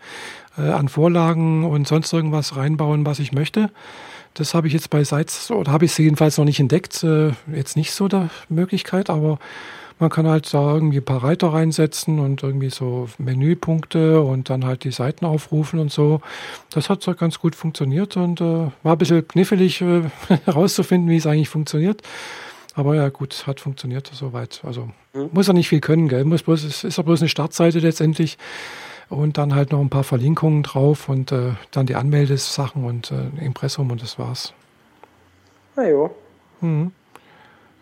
[0.58, 3.70] äh, an Vorlagen und sonst irgendwas reinbauen, was ich möchte.
[4.34, 7.30] Das habe ich jetzt bei Sites, oder habe ich es jedenfalls noch nicht entdeckt, äh,
[7.52, 9.38] jetzt nicht so der Möglichkeit, aber
[10.00, 14.64] man kann halt da irgendwie ein paar Reiter reinsetzen und irgendwie so Menüpunkte und dann
[14.64, 16.20] halt die Seiten aufrufen und so.
[16.70, 20.02] Das hat so ganz gut funktioniert und äh, war ein bisschen knifflig äh,
[20.44, 22.02] herauszufinden, wie es eigentlich funktioniert.
[22.74, 24.60] Aber ja, gut, hat funktioniert soweit.
[24.64, 25.30] Also mhm.
[25.32, 26.24] muss er nicht viel können, gell?
[26.24, 28.36] Muss bloß, es ist ja bloß eine Startseite letztendlich
[29.08, 33.44] und dann halt noch ein paar Verlinkungen drauf und äh, dann die Anmeldesachen und äh,
[33.44, 34.52] Impressum und das war's.
[35.76, 36.10] Na jo.
[36.60, 36.92] Mhm.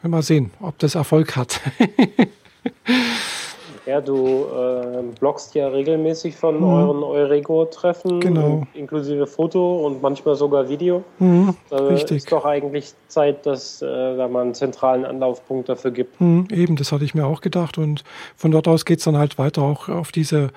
[0.02, 1.60] Mal sehen, ob das Erfolg hat.
[3.86, 6.64] ja, du äh, bloggst ja regelmäßig von mhm.
[6.64, 8.66] euren Eurego-Treffen, genau.
[8.74, 11.04] inklusive Foto und manchmal sogar Video.
[11.20, 12.18] Mhm, da richtig.
[12.18, 16.20] ist doch eigentlich Zeit, dass äh, da man einen zentralen Anlaufpunkt dafür gibt.
[16.20, 18.02] Mhm, eben, das hatte ich mir auch gedacht und
[18.36, 20.50] von dort aus geht es dann halt weiter auch auf diese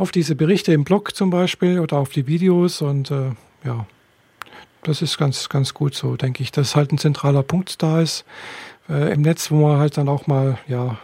[0.00, 3.32] auf diese Berichte im Blog zum Beispiel oder auf die Videos und äh,
[3.64, 3.86] ja,
[4.82, 8.24] das ist ganz, ganz gut so, denke ich, dass halt ein zentraler Punkt da ist
[8.88, 10.98] äh, im Netz, wo man halt dann auch mal, ja,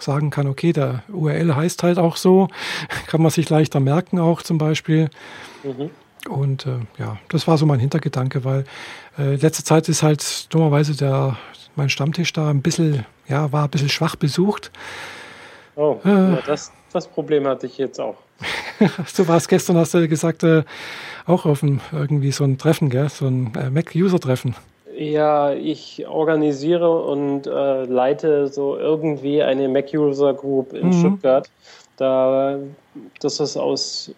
[0.00, 2.48] sagen kann, okay, der URL heißt halt auch so,
[3.06, 5.10] kann man sich leichter merken auch zum Beispiel.
[5.62, 5.90] Mhm.
[6.30, 8.64] Und äh, ja, das war so mein Hintergedanke, weil
[9.18, 11.36] äh, letzte Zeit ist halt dummerweise der,
[11.76, 14.72] mein Stammtisch da ein bisschen, ja, war ein bisschen schwach besucht.
[15.76, 18.16] Oh, äh, ja, das, das Problem hatte ich jetzt auch.
[19.16, 20.64] du warst gestern, hast du gesagt, äh,
[21.26, 23.08] auch auf ein, irgendwie so ein Treffen, gell?
[23.08, 24.56] so ein äh, Mac-User-Treffen.
[24.96, 30.92] Ja, ich organisiere und äh, leite so irgendwie eine Mac-User-Group in mhm.
[30.94, 31.50] Stuttgart.
[31.98, 32.58] Da,
[33.20, 34.10] das ist aus,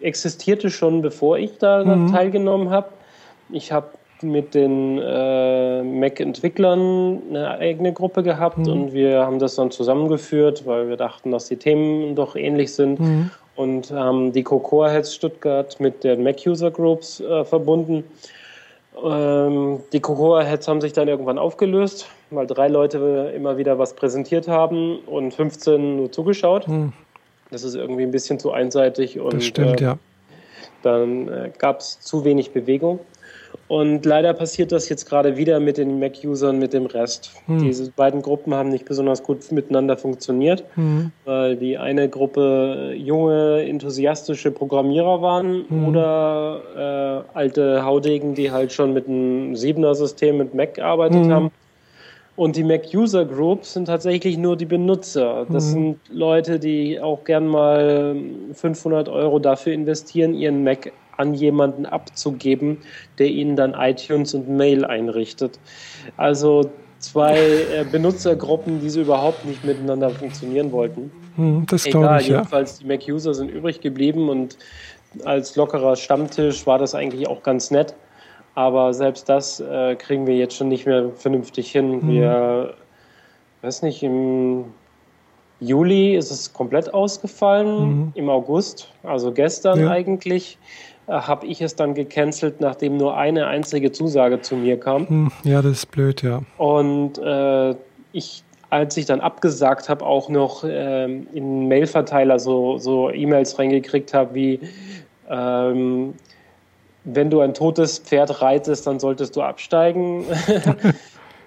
[0.00, 2.12] existierte schon bevor ich da mhm.
[2.12, 2.88] teilgenommen habe.
[3.48, 3.88] Ich habe
[4.22, 8.68] mit den äh, Mac-Entwicklern eine eigene Gruppe gehabt mhm.
[8.68, 13.00] und wir haben das dann zusammengeführt, weil wir dachten, dass die Themen doch ähnlich sind
[13.00, 13.30] mhm.
[13.56, 18.04] und haben die Cocoa Heads Stuttgart mit den Mac-User Groups äh, verbunden.
[19.02, 23.94] Ähm, die Cocoa Heads haben sich dann irgendwann aufgelöst, weil drei Leute immer wieder was
[23.94, 26.68] präsentiert haben und 15 nur zugeschaut.
[26.68, 26.92] Mhm.
[27.50, 29.98] Das ist irgendwie ein bisschen zu einseitig und das stimmt, äh, ja.
[30.82, 33.00] dann äh, gab es zu wenig Bewegung.
[33.72, 37.30] Und leider passiert das jetzt gerade wieder mit den Mac-Usern, mit dem Rest.
[37.46, 37.56] Hm.
[37.60, 41.10] Diese beiden Gruppen haben nicht besonders gut miteinander funktioniert, hm.
[41.24, 45.88] weil die eine Gruppe junge, enthusiastische Programmierer waren hm.
[45.88, 51.32] oder äh, alte Haudegen, die halt schon mit einem Siebener-System mit Mac gearbeitet hm.
[51.32, 51.50] haben.
[52.36, 55.46] Und die Mac-User Groups sind tatsächlich nur die Benutzer.
[55.50, 55.70] Das mhm.
[55.70, 58.16] sind Leute, die auch gern mal
[58.52, 62.78] 500 Euro dafür investieren, ihren Mac an jemanden abzugeben,
[63.18, 65.58] der ihnen dann iTunes und Mail einrichtet.
[66.16, 71.10] Also zwei äh, Benutzergruppen, die so überhaupt nicht miteinander funktionieren wollten.
[71.36, 72.38] Hm, das glaube ich, ja.
[72.38, 74.56] Jedenfalls die Mac-User sind übrig geblieben und
[75.24, 77.94] als lockerer Stammtisch war das eigentlich auch ganz nett.
[78.54, 82.02] Aber selbst das äh, kriegen wir jetzt schon nicht mehr vernünftig hin.
[82.02, 82.10] Hm.
[82.10, 82.74] Wir,
[83.62, 84.66] weiß nicht, im
[85.62, 88.12] Juli ist es komplett ausgefallen, mhm.
[88.14, 89.90] im August, also gestern ja.
[89.90, 90.58] eigentlich,
[91.08, 95.08] habe ich es dann gecancelt, nachdem nur eine einzige Zusage zu mir kam.
[95.08, 96.42] Hm, ja, das ist blöd, ja.
[96.58, 97.74] Und äh,
[98.12, 104.14] ich, als ich dann abgesagt habe, auch noch äh, in Mailverteiler so, so E-Mails reingekriegt
[104.14, 104.60] habe wie
[105.28, 106.14] ähm,
[107.04, 110.24] wenn du ein totes Pferd reitest, dann solltest du absteigen.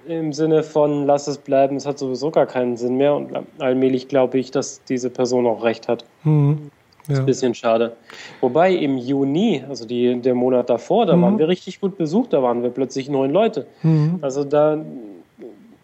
[0.08, 4.08] im Sinne von lass es bleiben, es hat sowieso gar keinen Sinn mehr und allmählich
[4.08, 6.06] glaube ich, dass diese Person auch recht hat.
[6.24, 6.70] Mhm.
[7.08, 7.14] Ja.
[7.14, 7.96] ist ein bisschen schade.
[8.42, 11.22] Wobei im Juni, also die, der Monat davor, da mhm.
[11.22, 13.66] waren wir richtig gut besucht, da waren wir plötzlich neun Leute.
[13.84, 14.20] Mhm.
[14.22, 14.80] Also da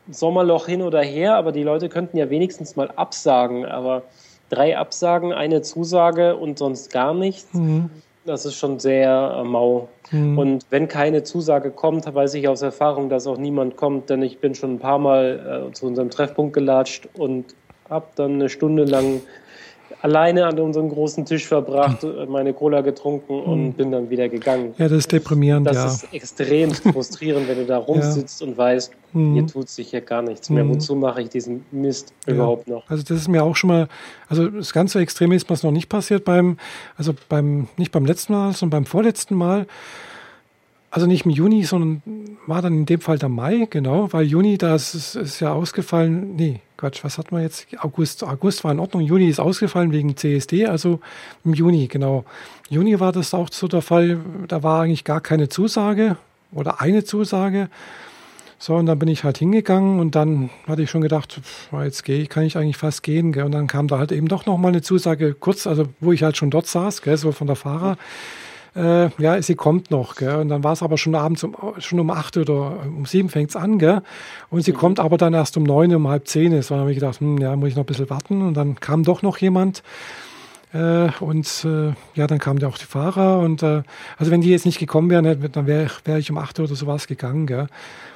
[0.10, 3.65] Sommerloch hin oder her, aber die Leute könnten ja wenigstens mal absagen.
[3.65, 4.03] Aber
[4.49, 7.53] drei Absagen, eine Zusage und sonst gar nichts.
[7.53, 7.89] Mhm.
[8.25, 9.88] Das ist schon sehr äh, mau.
[10.12, 10.38] Mhm.
[10.38, 14.39] Und wenn keine Zusage kommt, weiß ich aus Erfahrung, dass auch niemand kommt, denn ich
[14.39, 17.55] bin schon ein paar Mal äh, zu unserem Treffpunkt gelatscht und
[17.89, 19.21] habe dann eine Stunde lang
[20.01, 22.29] alleine an unserem großen Tisch verbracht, hm.
[22.29, 23.73] meine Cola getrunken und mhm.
[23.73, 24.73] bin dann wieder gegangen.
[24.77, 25.83] Ja, das ist deprimierend, das ja.
[25.83, 28.47] Das ist extrem frustrierend, wenn du da rumsitzt ja.
[28.47, 29.33] und weißt, mhm.
[29.33, 30.63] hier tut sich hier gar nichts mehr.
[30.63, 30.75] Mhm.
[30.75, 32.33] Wozu mache ich diesen Mist ja.
[32.33, 32.89] überhaupt noch?
[32.89, 33.87] Also das ist mir auch schon mal,
[34.27, 36.57] also das ganze Extreme ist mir noch nicht passiert beim,
[36.97, 39.67] also beim, nicht beim letzten Mal, sondern beim vorletzten Mal.
[40.91, 42.01] Also nicht im Juni, sondern
[42.45, 46.36] war dann in dem Fall der Mai, genau, weil Juni, das ist, ist ja ausgefallen,
[46.36, 47.67] nee, Quatsch, was hatten wir jetzt?
[47.80, 50.99] August, August war in Ordnung, Juni ist ausgefallen wegen CSD, also
[51.45, 52.25] im Juni, genau.
[52.69, 56.17] Juni war das auch so der Fall, da war eigentlich gar keine Zusage
[56.51, 57.69] oder eine Zusage.
[58.60, 61.41] So, und dann bin ich halt hingegangen und dann hatte ich schon gedacht,
[61.84, 63.32] jetzt gehe ich, kann ich eigentlich fast gehen.
[63.32, 63.45] Gell?
[63.45, 66.38] Und dann kam da halt eben doch nochmal eine Zusage, kurz, also wo ich halt
[66.38, 67.97] schon dort saß, gell, so von der Fahrer.
[68.75, 70.36] Äh, ja, sie kommt noch, gell?
[70.36, 73.55] Und dann war es aber schon abends um, schon um acht oder um sieben fängt's
[73.55, 74.01] an, gell?
[74.49, 74.77] Und sie mhm.
[74.77, 76.62] kommt aber dann erst um neun, um halb zehn.
[76.62, 78.41] So habe ich gedacht, hm, ja, muss ich noch ein bisschen warten.
[78.41, 79.84] Und dann kam doch noch jemand.
[80.73, 83.39] Äh, und äh, ja, dann kamen ja auch die Fahrer.
[83.39, 83.84] Und äh,
[84.17, 87.07] also wenn die jetzt nicht gekommen wären, dann wäre wär ich um acht oder sowas
[87.07, 87.47] gegangen.
[87.47, 87.67] Gell?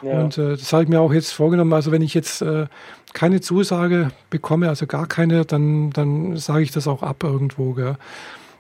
[0.01, 0.21] Ja.
[0.21, 1.73] Und äh, das habe ich mir auch jetzt vorgenommen.
[1.73, 2.67] Also wenn ich jetzt äh,
[3.13, 7.73] keine Zusage bekomme, also gar keine, dann, dann sage ich das auch ab irgendwo.
[7.73, 7.97] Gell?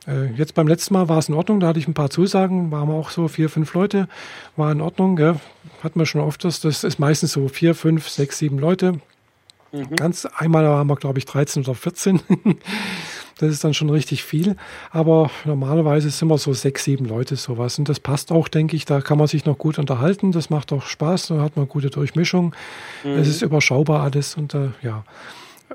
[0.07, 2.71] Äh, jetzt beim letzten Mal war es in Ordnung, da hatte ich ein paar Zusagen,
[2.71, 4.07] waren wir auch so vier, fünf Leute,
[4.55, 5.35] war in Ordnung, gell?
[5.83, 8.99] hat man schon oft das, das ist meistens so vier, fünf, sechs, sieben Leute.
[9.71, 9.95] Mhm.
[9.95, 12.21] Ganz einmal waren wir, glaube ich, 13 oder 14.
[13.37, 14.55] das ist dann schon richtig viel.
[14.91, 17.77] Aber normalerweise sind wir so sechs, sieben Leute sowas.
[17.77, 18.85] Und das passt auch, denke ich.
[18.85, 20.31] Da kann man sich noch gut unterhalten.
[20.31, 21.27] Das macht auch Spaß.
[21.27, 22.55] Da hat man gute Durchmischung.
[23.03, 23.11] Mhm.
[23.11, 24.35] Es ist überschaubar alles.
[24.35, 25.03] Und äh, ja.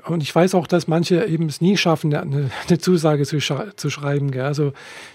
[0.05, 3.89] Und ich weiß auch, dass manche eben es nie schaffen, eine, eine Zusage zu, zu
[3.89, 4.31] schreiben.
[4.31, 4.43] Gell?
[4.43, 4.71] Also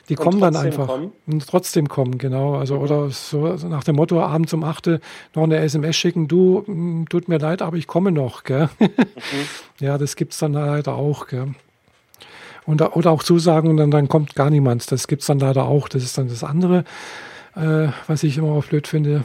[0.08, 1.12] die und kommen dann einfach kommen.
[1.26, 2.56] und trotzdem kommen, genau.
[2.56, 2.82] Also mhm.
[2.82, 5.00] oder so nach dem Motto abends um 8
[5.34, 8.44] noch eine SMS schicken, du, hm, tut mir leid, aber ich komme noch.
[8.44, 8.68] Gell?
[9.16, 9.84] Mhm.
[9.84, 11.26] ja, das gibt es dann leider auch.
[11.26, 11.54] Gell?
[12.66, 14.92] Und, oder auch Zusagen und dann, dann kommt gar niemand.
[14.92, 15.88] Das gibt es dann leider auch.
[15.88, 16.84] Das ist dann das andere,
[17.54, 19.24] äh, was ich immer auch blöd finde.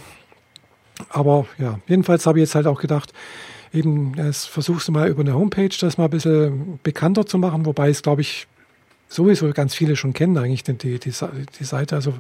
[1.10, 3.14] Aber ja, jedenfalls habe ich jetzt halt auch gedacht,
[3.74, 7.66] eben, das versuchst du mal über eine Homepage das mal ein bisschen bekannter zu machen,
[7.66, 8.48] wobei es, glaube ich,
[9.12, 11.96] sowieso ganz viele schon kennen eigentlich die, die, die Seite.
[11.96, 12.14] Also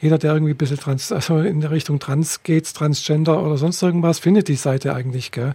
[0.00, 3.82] jeder, der irgendwie ein bisschen trans, also in der Richtung Trans geht, Transgender oder sonst
[3.82, 5.32] irgendwas, findet die Seite eigentlich.
[5.32, 5.54] Gell?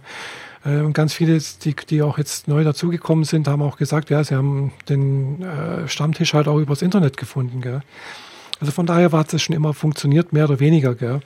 [0.64, 4.22] Äh, und ganz viele, die, die auch jetzt neu dazugekommen sind, haben auch gesagt, ja,
[4.24, 7.60] sie haben den äh, Stammtisch halt auch übers Internet gefunden.
[7.60, 7.82] Gell?
[8.58, 10.96] Also von daher hat es schon immer funktioniert, mehr oder weniger.
[10.96, 11.20] Gell?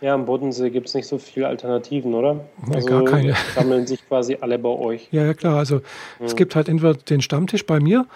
[0.00, 2.44] Ja, am Bodensee gibt es nicht so viele Alternativen, oder?
[2.66, 3.34] Nee, also gar keine.
[3.54, 5.08] Sammeln sich quasi alle bei euch.
[5.10, 5.56] Ja, ja klar.
[5.56, 6.26] Also mhm.
[6.26, 8.06] es gibt halt entweder den Stammtisch bei mir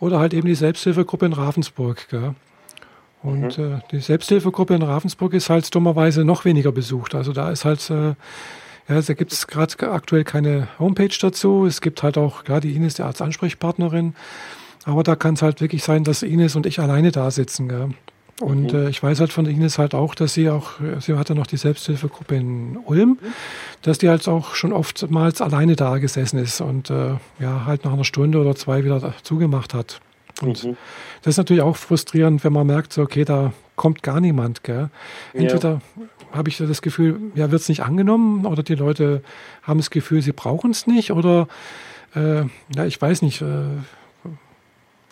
[0.00, 2.08] oder halt eben die Selbsthilfegruppe in Ravensburg.
[2.08, 2.34] Gell?
[3.22, 3.64] Und mhm.
[3.64, 7.14] äh, die Selbsthilfegruppe in Ravensburg ist halt dummerweise noch weniger besucht.
[7.14, 8.14] Also da ist halt, äh,
[8.88, 11.66] ja, da gibt es gerade aktuell keine Homepage dazu.
[11.66, 14.14] Es gibt halt auch, klar, die Ines, die Arztansprechpartnerin.
[14.84, 17.68] Aber da kann es halt wirklich sein, dass Ines und ich alleine da sitzen.
[17.68, 17.90] Gell?
[18.40, 18.78] Und mhm.
[18.78, 21.56] äh, ich weiß halt von Ines halt auch, dass sie auch, sie hatte noch die
[21.56, 23.18] Selbsthilfegruppe in Ulm,
[23.82, 27.92] dass die halt auch schon oftmals alleine da gesessen ist und äh, ja, halt nach
[27.92, 30.00] einer Stunde oder zwei wieder zugemacht hat.
[30.40, 30.76] Und mhm.
[31.22, 34.62] das ist natürlich auch frustrierend, wenn man merkt, so, okay, da kommt gar niemand.
[34.62, 34.90] Gell?
[35.32, 36.36] Entweder ja.
[36.36, 39.22] habe ich das Gefühl, ja, wird es nicht angenommen oder die Leute
[39.62, 41.48] haben das Gefühl, sie brauchen es nicht oder
[42.14, 42.42] äh,
[42.74, 43.64] ja, ich weiß nicht, äh,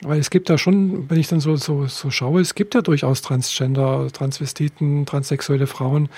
[0.02, 2.82] weil es gibt ja schon, wenn ich dann so, so, so schaue, es gibt ja
[2.82, 6.08] durchaus Transgender, Transvestiten, transsexuelle Frauen,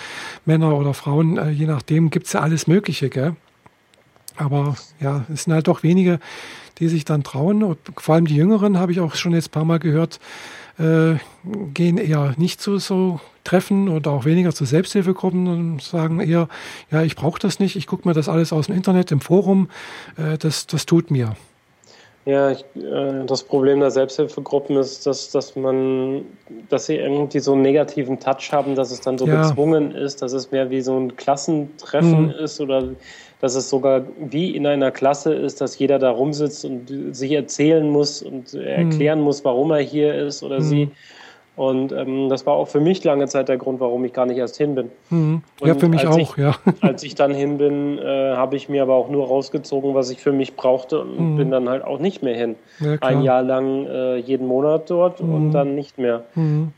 [0.45, 3.37] Männer oder Frauen, äh, je nachdem gibt es ja alles Mögliche, gell?
[4.37, 6.21] Aber ja, es sind halt doch wenige,
[6.79, 7.63] die sich dann trauen.
[7.63, 10.21] Und vor allem die Jüngeren, habe ich auch schon jetzt ein paar Mal gehört,
[10.79, 11.17] äh,
[11.75, 16.49] gehen eher nicht zu so Treffen oder auch weniger zu Selbsthilfegruppen und sagen eher,
[16.91, 19.69] ja, ich brauche das nicht, ich gucke mir das alles aus dem Internet, im Forum,
[20.17, 21.37] äh, das, das tut mir.
[22.25, 26.27] Ja, ich, äh, das Problem der Selbsthilfegruppen ist, dass, dass man,
[26.69, 29.43] dass sie irgendwie so einen negativen Touch haben, dass es dann so ja.
[29.43, 32.31] gezwungen ist, dass es mehr wie so ein Klassentreffen mhm.
[32.33, 32.85] ist oder
[33.41, 37.89] dass es sogar wie in einer Klasse ist, dass jeder da rumsitzt und sich erzählen
[37.89, 39.25] muss und erklären mhm.
[39.25, 40.65] muss, warum er hier ist oder mhm.
[40.65, 40.91] sie.
[41.59, 44.39] Und ähm, das war auch für mich lange Zeit der Grund, warum ich gar nicht
[44.39, 44.93] erst hin bin.
[45.11, 45.43] Mhm.
[45.61, 46.55] Ja, für mich auch, ich, ja.
[46.83, 50.21] Als ich dann hin bin, äh, habe ich mir aber auch nur rausgezogen, was ich
[50.21, 51.37] für mich brauchte und mhm.
[51.37, 52.55] bin dann halt auch nicht mehr hin.
[52.79, 55.35] Ja, Ein Jahr lang äh, jeden Monat dort mhm.
[55.35, 56.23] und dann nicht mehr.
[56.37, 56.73] Mhm.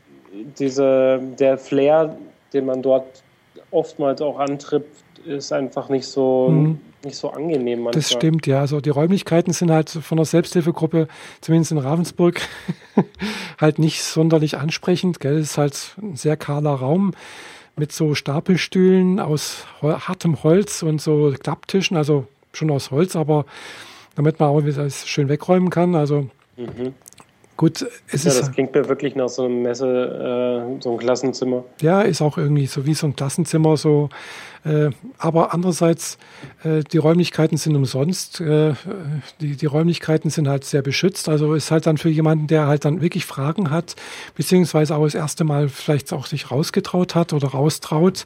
[0.57, 2.17] Diese, der Flair,
[2.51, 3.05] den man dort
[3.69, 6.79] oftmals auch antrifft, ist einfach nicht so, mhm.
[7.03, 7.93] nicht so angenehm manchmal.
[7.93, 8.59] Das stimmt, ja.
[8.59, 11.07] Also die Räumlichkeiten sind halt von der Selbsthilfegruppe,
[11.41, 12.41] zumindest in Ravensburg,
[13.59, 15.19] halt nicht sonderlich ansprechend.
[15.19, 15.37] Gell?
[15.37, 17.13] Es ist halt ein sehr kahler Raum
[17.75, 23.45] mit so Stapelstühlen aus hartem Holz und so Klapptischen, also schon aus Holz, aber
[24.15, 25.95] damit man auch schön wegräumen kann.
[25.95, 26.93] Also mhm.
[27.61, 28.39] Gut, es ja, ist.
[28.39, 31.63] das klingt mir wirklich nach so einem Messe, äh, so ein Klassenzimmer.
[31.79, 34.09] Ja, ist auch irgendwie so wie so ein Klassenzimmer, so.
[34.65, 34.89] Äh,
[35.19, 36.17] aber andererseits,
[36.63, 38.41] äh, die Räumlichkeiten sind umsonst.
[38.41, 38.73] Äh,
[39.41, 41.29] die, die Räumlichkeiten sind halt sehr beschützt.
[41.29, 43.95] Also ist halt dann für jemanden, der halt dann wirklich Fragen hat,
[44.33, 48.25] beziehungsweise auch das erste Mal vielleicht auch sich rausgetraut hat oder raustraut,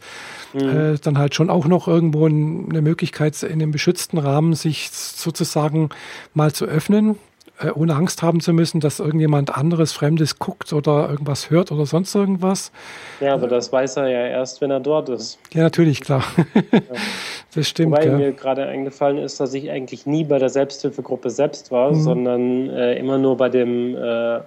[0.54, 0.60] mhm.
[0.62, 5.90] Äh, dann halt schon auch noch irgendwo eine Möglichkeit in dem beschützten Rahmen sich sozusagen
[6.34, 7.18] mal zu öffnen
[7.60, 11.86] äh, ohne Angst haben zu müssen, dass irgendjemand anderes Fremdes guckt oder irgendwas hört oder
[11.86, 12.72] sonst irgendwas.
[13.20, 15.40] Ja, aber das weiß er ja erst, wenn er dort ist.
[15.54, 16.24] Ja, natürlich, klar.
[16.54, 16.80] Ja.
[17.56, 17.94] Das stimmt.
[17.94, 18.18] Wobei ja.
[18.18, 22.02] mir gerade eingefallen ist, dass ich eigentlich nie bei der Selbsthilfegruppe selbst war, mhm.
[22.02, 24.42] sondern äh, immer nur bei dem äh,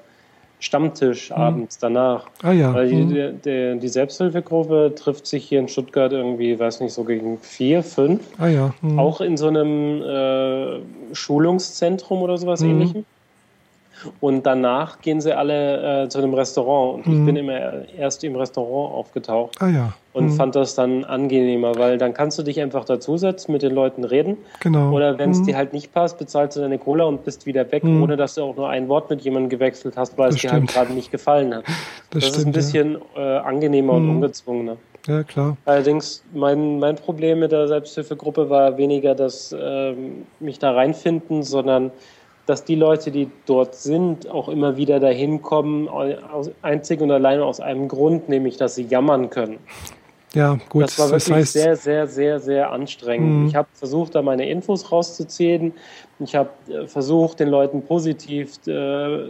[0.60, 1.36] Stammtisch mhm.
[1.36, 2.26] abends danach.
[2.42, 2.74] Ah ja.
[2.74, 3.40] Weil die, mhm.
[3.44, 8.20] die, die, Selbsthilfegruppe trifft sich hier in Stuttgart irgendwie, weiß nicht, so gegen vier, fünf.
[8.38, 8.74] Ah ja.
[8.82, 8.98] Mhm.
[8.98, 12.70] Auch in so einem äh, Schulungszentrum oder sowas mhm.
[12.70, 13.04] ähnlichem.
[14.20, 16.96] Und danach gehen sie alle äh, zu einem Restaurant.
[16.96, 17.20] Und mhm.
[17.20, 19.56] ich bin immer erst im Restaurant aufgetaucht.
[19.60, 19.92] Ah ja.
[20.12, 20.32] Und mhm.
[20.32, 24.36] fand das dann angenehmer, weil dann kannst du dich einfach dazusetzen, mit den Leuten reden.
[24.60, 24.92] Genau.
[24.92, 25.46] Oder wenn es mhm.
[25.46, 28.02] dir halt nicht passt, bezahlst du deine Cola und bist wieder weg, mhm.
[28.02, 30.52] ohne dass du auch nur ein Wort mit jemandem gewechselt hast, weil das es dir
[30.52, 31.64] halt gerade nicht gefallen hat.
[32.10, 33.36] Das, das stimmt, ist ein bisschen ja.
[33.36, 34.10] äh, angenehmer und mhm.
[34.16, 34.76] ungezwungener.
[35.06, 35.58] Ja, klar.
[35.66, 41.90] Allerdings, mein, mein Problem mit der Selbsthilfegruppe war weniger das ähm, mich da reinfinden, sondern
[42.48, 45.86] dass die Leute, die dort sind, auch immer wieder dahin kommen,
[46.62, 49.58] einzig und allein aus einem Grund, nämlich dass sie jammern können.
[50.32, 50.84] Ja, gut.
[50.84, 53.42] Das war wirklich das heißt, sehr, sehr, sehr, sehr anstrengend.
[53.42, 53.46] Mhm.
[53.48, 55.74] Ich habe versucht, da meine Infos rauszuziehen.
[56.20, 59.28] Ich habe äh, versucht, den Leuten positiv äh,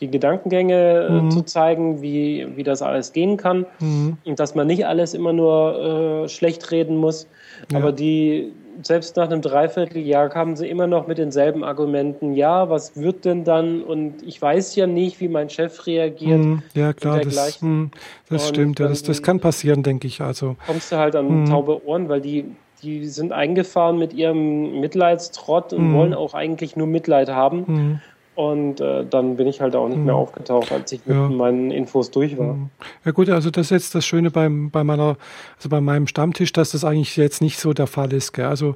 [0.00, 1.30] die Gedankengänge mhm.
[1.30, 3.64] zu zeigen, wie, wie das alles gehen kann.
[3.80, 4.18] Mhm.
[4.26, 7.26] Und dass man nicht alles immer nur äh, schlecht reden muss.
[7.72, 7.78] Ja.
[7.78, 8.52] Aber die,
[8.82, 12.34] selbst nach einem Dreivierteljahr kamen sie immer noch mit denselben Argumenten.
[12.34, 13.82] Ja, was wird denn dann?
[13.82, 16.40] Und ich weiß ja nicht, wie mein Chef reagiert.
[16.40, 17.86] Mm, ja, klar, das, mm,
[18.28, 18.80] das stimmt.
[18.80, 20.20] Ja, das, das kann passieren, denke ich.
[20.20, 21.46] Also kommst du halt an mm.
[21.46, 22.46] taube Ohren, weil die
[22.82, 28.00] die sind eingefahren mit ihrem Mitleidstrott und wollen auch eigentlich nur Mitleid haben.
[28.34, 30.20] Und äh, dann bin ich halt auch nicht mehr mhm.
[30.20, 31.28] aufgetaucht, als ich mit ja.
[31.28, 32.54] meinen Infos durch war.
[32.54, 32.70] Mhm.
[33.04, 35.16] Ja gut, also das ist jetzt das Schöne beim, bei meiner,
[35.56, 38.32] also bei meinem Stammtisch, dass das eigentlich jetzt nicht so der Fall ist.
[38.32, 38.46] Gell?
[38.46, 38.74] Also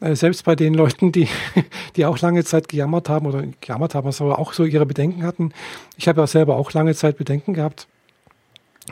[0.00, 1.26] äh, selbst bei den Leuten, die,
[1.96, 5.52] die auch lange Zeit gejammert haben oder gejammert haben, aber auch so ihre Bedenken hatten.
[5.96, 7.88] Ich habe ja selber auch lange Zeit Bedenken gehabt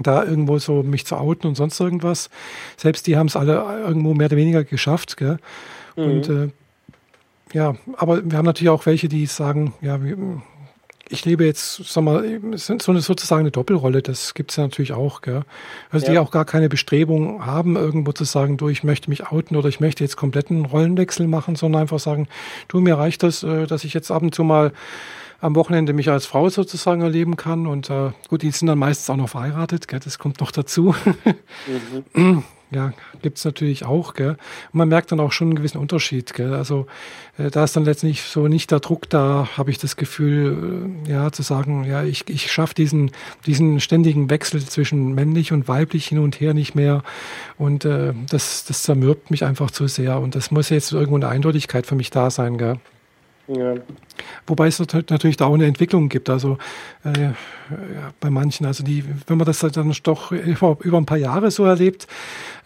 [0.00, 2.30] da irgendwo so mich zu outen und sonst irgendwas.
[2.76, 3.54] Selbst die haben es alle
[3.84, 5.16] irgendwo mehr oder weniger geschafft.
[5.16, 5.38] Gell?
[5.96, 6.04] Mhm.
[6.04, 6.48] Und äh,
[7.52, 9.98] ja, aber wir haben natürlich auch welche, die sagen, ja,
[11.10, 14.92] ich lebe jetzt, sag mal, so eine, sozusagen eine Doppelrolle, das gibt es ja natürlich
[14.92, 15.42] auch, gell?
[15.90, 16.12] Also ja.
[16.12, 19.68] die auch gar keine Bestrebung haben, irgendwo zu sagen, du, ich möchte mich outen oder
[19.68, 22.28] ich möchte jetzt kompletten Rollenwechsel machen, sondern einfach sagen,
[22.68, 24.72] du, mir reicht das, äh, dass ich jetzt ab und zu mal
[25.40, 27.66] am Wochenende mich als Frau sozusagen erleben kann.
[27.66, 30.00] Und äh, gut, die sind dann meistens auch noch verheiratet, gell?
[30.00, 30.94] das kommt noch dazu.
[32.14, 32.44] Mhm.
[32.70, 32.92] Ja,
[33.22, 34.12] gibt's natürlich auch.
[34.12, 34.30] Gell?
[34.30, 36.34] Und man merkt dann auch schon einen gewissen Unterschied.
[36.34, 36.54] Gell?
[36.54, 36.86] Also
[37.38, 41.10] äh, da ist dann letztlich so nicht der Druck da, habe ich das Gefühl, äh,
[41.10, 43.10] ja, zu sagen, ja, ich, ich schaffe diesen,
[43.46, 47.02] diesen ständigen Wechsel zwischen männlich und weiblich hin und her nicht mehr.
[47.56, 50.20] Und äh, das, das zermürbt mich einfach zu sehr.
[50.20, 52.58] Und das muss jetzt irgendwo eine Eindeutigkeit für mich da sein.
[52.58, 52.78] Gell?
[53.48, 53.74] Ja.
[54.46, 56.28] Wobei es natürlich da auch eine Entwicklung gibt.
[56.28, 56.58] Also
[57.02, 57.34] äh, ja,
[58.20, 61.64] bei manchen, also die, wenn man das dann doch über, über ein paar Jahre so
[61.64, 62.06] erlebt,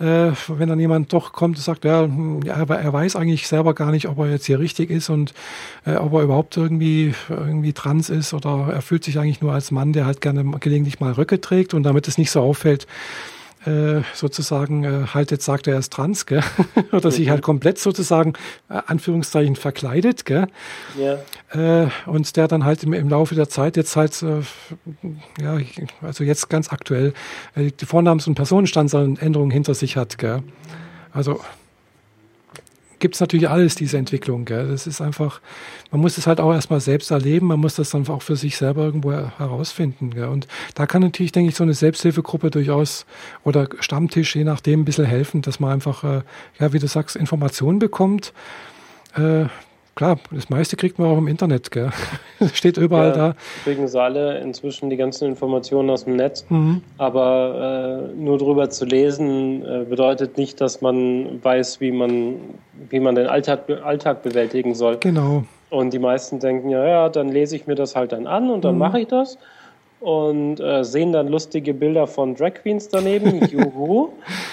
[0.00, 2.08] äh, wenn dann jemand doch kommt und sagt, ja,
[2.46, 5.34] er, er weiß eigentlich selber gar nicht, ob er jetzt hier richtig ist und
[5.86, 9.70] äh, ob er überhaupt irgendwie irgendwie trans ist oder er fühlt sich eigentlich nur als
[9.70, 12.88] Mann, der halt gerne gelegentlich mal Röcke trägt und damit es nicht so auffällt,
[13.66, 16.42] äh, sozusagen äh, halt jetzt sagt, er ist trans, gell?
[16.92, 17.12] oder mhm.
[17.12, 18.34] sich halt komplett sozusagen
[18.68, 20.46] äh, Anführungszeichen verkleidet, gell?
[20.98, 21.18] Ja.
[21.84, 24.42] Äh, und der dann halt im, im Laufe der Zeit jetzt halt, äh,
[25.40, 25.58] ja,
[26.00, 27.14] also jetzt ganz aktuell
[27.54, 30.42] äh, die Vornamens- und Personenstandsänderung hinter sich hat, gell?
[31.12, 31.40] Also
[33.02, 34.46] gibt es natürlich alles, diese Entwicklung.
[34.46, 34.68] Gell?
[34.68, 35.40] Das ist einfach,
[35.92, 38.56] man muss es halt auch erstmal selbst erleben, man muss das dann auch für sich
[38.56, 40.10] selber irgendwo herausfinden.
[40.10, 40.28] Gell?
[40.28, 43.04] Und da kann natürlich, denke ich, so eine Selbsthilfegruppe durchaus
[43.44, 46.22] oder Stammtisch, je nachdem, ein bisschen helfen, dass man einfach, äh,
[46.58, 48.32] ja, wie du sagst, Informationen bekommt.
[49.16, 49.44] Äh,
[49.94, 51.90] klar, das meiste kriegt man auch im Internet, gell?
[52.54, 53.34] steht überall ja, da.
[53.64, 56.46] Kriegen sie alle inzwischen die ganzen Informationen aus dem Netz.
[56.48, 56.80] Mhm.
[56.96, 62.36] Aber äh, nur drüber zu lesen äh, bedeutet nicht, dass man weiß, wie man,
[62.88, 64.96] wie man den Alltag, Alltag bewältigen soll.
[64.96, 65.44] Genau.
[65.72, 68.62] Und die meisten denken, ja, ja, dann lese ich mir das halt dann an und
[68.62, 68.80] dann mhm.
[68.80, 69.38] mache ich das.
[70.00, 73.42] Und äh, sehen dann lustige Bilder von Drag Queens daneben.
[73.50, 74.10] Juhu.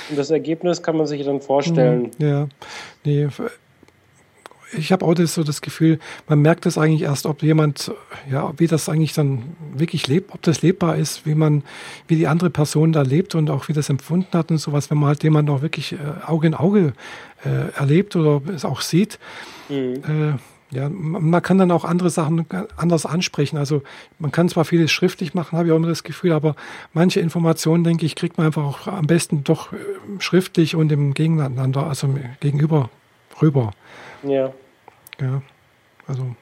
[0.10, 2.12] und das Ergebnis kann man sich dann vorstellen.
[2.20, 2.26] Mhm.
[2.26, 2.48] Ja,
[3.04, 3.28] nee,
[4.72, 6.00] ich habe auch das, so das Gefühl,
[6.30, 7.92] man merkt das eigentlich erst, ob jemand,
[8.32, 9.44] ja, wie das eigentlich dann
[9.74, 11.64] wirklich lebt, ob das lebbar ist, wie man,
[12.08, 15.00] wie die andere Person da lebt und auch wie das empfunden hat und sowas, wenn
[15.00, 16.94] man halt jemanden auch wirklich äh, Auge in Auge
[17.44, 19.20] äh, erlebt oder es auch sieht.
[19.68, 20.40] Mhm.
[20.72, 22.46] Ja, man kann dann auch andere Sachen
[22.78, 23.58] anders ansprechen.
[23.58, 23.82] Also
[24.20, 26.56] man kann zwar vieles schriftlich machen, habe ich auch immer das Gefühl, aber
[26.94, 29.78] manche Informationen, denke ich, kriegt man einfach auch am besten doch äh,
[30.20, 32.90] schriftlich und im Gegeneinander, also gegenüber
[33.42, 33.72] rüber.
[34.22, 34.54] Ja.
[35.20, 35.42] Ja,
[36.08, 36.36] also,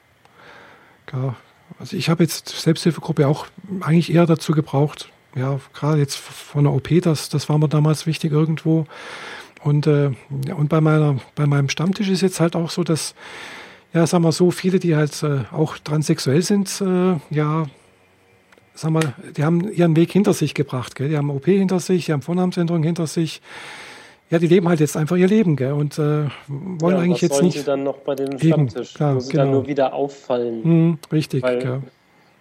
[1.06, 1.36] klar.
[1.78, 3.46] Also ich habe jetzt Selbsthilfegruppe auch
[3.80, 8.06] eigentlich eher dazu gebraucht, ja, gerade jetzt von der OP, das, das war mir damals
[8.06, 8.86] wichtig irgendwo.
[9.62, 10.10] Und, äh,
[10.46, 13.14] ja, und bei meiner, bei meinem Stammtisch ist jetzt halt auch so, dass,
[13.92, 17.66] ja, sagen wir so, viele, die halt äh, auch transsexuell sind, äh, ja,
[18.74, 21.08] sag mal, die haben ihren Weg hinter sich gebracht, gell?
[21.08, 23.40] Die haben OP hinter sich, die haben Vornamensänderung hinter sich,
[24.30, 25.72] ja, die leben halt jetzt einfach ihr Leben, gell?
[25.72, 27.58] Und äh, wollen ja, eigentlich jetzt nicht.
[27.58, 29.44] sie dann noch bei dem Stammtisch, klar, wo sie genau.
[29.44, 30.64] dann nur wieder auffallen.
[30.64, 31.82] Hm, richtig, weil, ja.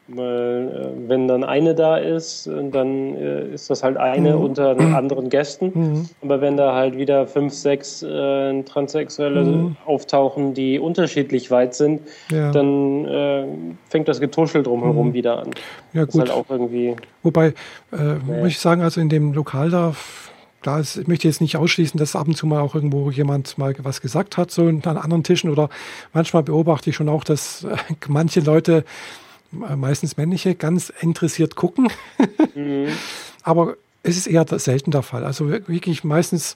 [0.10, 4.42] Weil, äh, wenn dann eine da ist, dann äh, ist das halt eine mhm.
[4.42, 5.72] unter anderen Gästen.
[5.74, 6.10] Mhm.
[6.22, 9.76] Aber wenn da halt wieder fünf, sechs äh, Transsexuelle mhm.
[9.86, 12.02] auftauchen, die unterschiedlich weit sind,
[12.32, 12.52] ja.
[12.52, 13.46] dann äh,
[13.90, 15.14] fängt das Getuschel drumherum mhm.
[15.14, 15.52] wieder an.
[15.94, 16.22] Ja, gut.
[16.22, 17.54] Halt auch irgendwie, Wobei,
[17.92, 19.94] äh, muss ich sagen, also in dem Lokal da
[20.62, 23.74] klar, ich möchte jetzt nicht ausschließen, dass ab und zu mal auch irgendwo jemand mal
[23.80, 25.70] was gesagt hat, so an anderen Tischen oder
[26.14, 27.76] manchmal beobachte ich schon auch, dass äh,
[28.08, 28.84] manche Leute, äh,
[29.52, 31.90] meistens männliche, ganz interessiert gucken.
[32.56, 32.88] Mhm.
[33.44, 35.24] Aber es ist eher selten der Fall.
[35.24, 36.56] Also wirklich meistens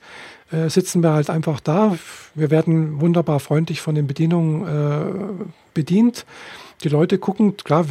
[0.52, 1.98] äh, sitzen wir halt einfach da.
[2.36, 6.26] Wir werden wunderbar freundlich von den Bedienungen äh, bedient.
[6.84, 7.86] Die Leute gucken, klar,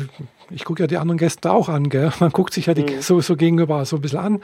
[0.50, 2.12] ich gucke ja die anderen Gäste auch an, gell?
[2.20, 3.02] Man guckt sich ja die, mhm.
[3.02, 4.42] so, so gegenüber so ein bisschen an.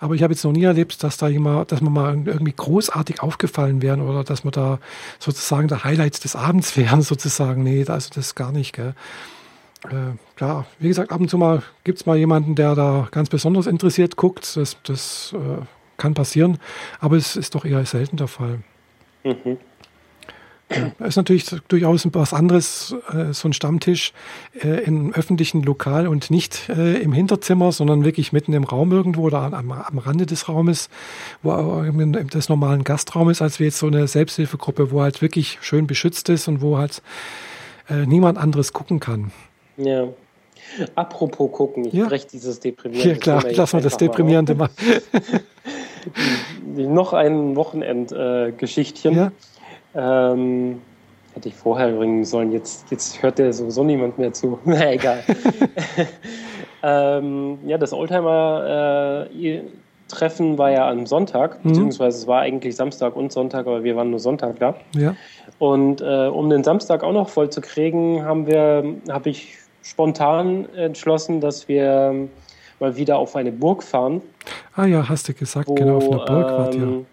[0.00, 3.20] Aber ich habe jetzt noch nie erlebt, dass da jemand, dass man mal irgendwie großartig
[3.20, 4.78] aufgefallen wären oder dass man da
[5.18, 7.64] sozusagen der Highlights des Abends wären, sozusagen.
[7.64, 8.94] Nee, also das gar nicht, gell?
[9.84, 13.28] Äh, klar, wie gesagt, ab und zu mal gibt es mal jemanden, der da ganz
[13.28, 14.56] besonders interessiert guckt.
[14.56, 15.64] Das, das äh,
[15.96, 16.58] kann passieren,
[17.00, 18.60] aber es ist doch eher selten der Fall.
[19.24, 19.58] Mhm.
[20.98, 24.12] Ist natürlich durchaus was anderes, äh, so ein Stammtisch
[24.62, 29.22] äh, im öffentlichen Lokal und nicht äh, im Hinterzimmer, sondern wirklich mitten im Raum irgendwo
[29.22, 30.90] oder am, am Rande des Raumes,
[31.42, 36.28] wo des normalen Gastraumes, als wir jetzt so eine Selbsthilfegruppe, wo halt wirklich schön beschützt
[36.28, 37.02] ist und wo halt
[38.06, 39.32] niemand anderes gucken kann.
[39.78, 40.08] Ja.
[40.94, 42.06] Apropos gucken, ich ja.
[42.06, 44.68] breche dieses deprimierende Ja klar, lass mal das deprimierende mal.
[46.76, 49.14] noch ein Wochenendgeschichtchen.
[49.14, 49.32] Äh, ja.
[50.32, 50.80] Ähm,
[51.34, 52.52] hätte ich vorher bringen sollen.
[52.52, 54.58] Jetzt, jetzt hört der sowieso niemand mehr zu.
[54.64, 55.22] Na egal.
[56.82, 61.68] ähm, ja, das Oldtimer-Treffen äh, war ja am Sonntag, mhm.
[61.68, 64.74] beziehungsweise es war eigentlich Samstag und Sonntag, aber wir waren nur Sonntag da.
[64.94, 65.14] Ja.
[65.58, 69.58] Und äh, um den Samstag auch noch voll zu kriegen, haben wir, habe ich
[69.88, 72.28] spontan entschlossen, dass wir
[72.80, 74.20] mal wieder auf eine Burg fahren.
[74.74, 77.06] Ah ja, hast du gesagt, wo, genau, auf einer Burg ähm, wart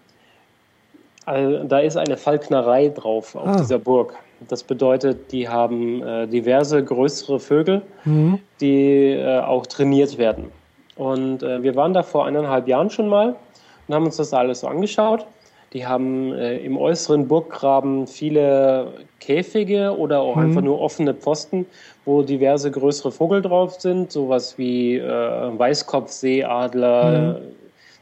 [1.26, 3.56] also, da ist eine Falknerei drauf auf ah.
[3.56, 4.14] dieser Burg.
[4.48, 8.38] Das bedeutet, die haben äh, diverse größere Vögel, mhm.
[8.60, 10.52] die äh, auch trainiert werden.
[10.94, 13.34] Und äh, wir waren da vor eineinhalb Jahren schon mal
[13.88, 15.26] und haben uns das alles so angeschaut.
[15.72, 20.42] Die haben äh, im äußeren Burggraben viele Käfige oder auch mhm.
[20.42, 21.66] einfach nur offene Pfosten,
[22.04, 27.56] wo diverse größere Vögel drauf sind, sowas wie äh, Weißkopfseeadler, mhm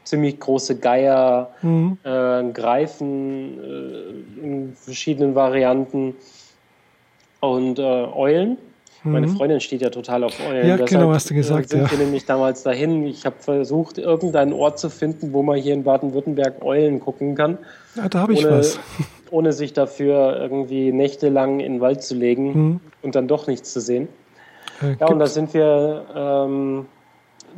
[0.05, 1.97] ziemlich große Geier, mhm.
[2.03, 6.15] äh, Greifen äh, in verschiedenen Varianten
[7.41, 8.57] und äh, Eulen.
[9.05, 9.11] Mhm.
[9.11, 10.67] Meine Freundin steht ja total auf Eulen.
[10.67, 11.69] Ja, Deshalb genau, hast du gesagt.
[11.69, 11.91] sind ja.
[11.91, 13.05] wir nämlich damals dahin.
[13.05, 17.59] Ich habe versucht, irgendeinen Ort zu finden, wo man hier in Baden-Württemberg Eulen gucken kann.
[17.95, 18.79] Ja, da habe ich ohne, was.
[19.31, 22.79] Ohne sich dafür irgendwie nächtelang in den Wald zu legen mhm.
[23.01, 24.07] und dann doch nichts zu sehen.
[24.81, 26.85] Äh, ja, und da sind wir ähm,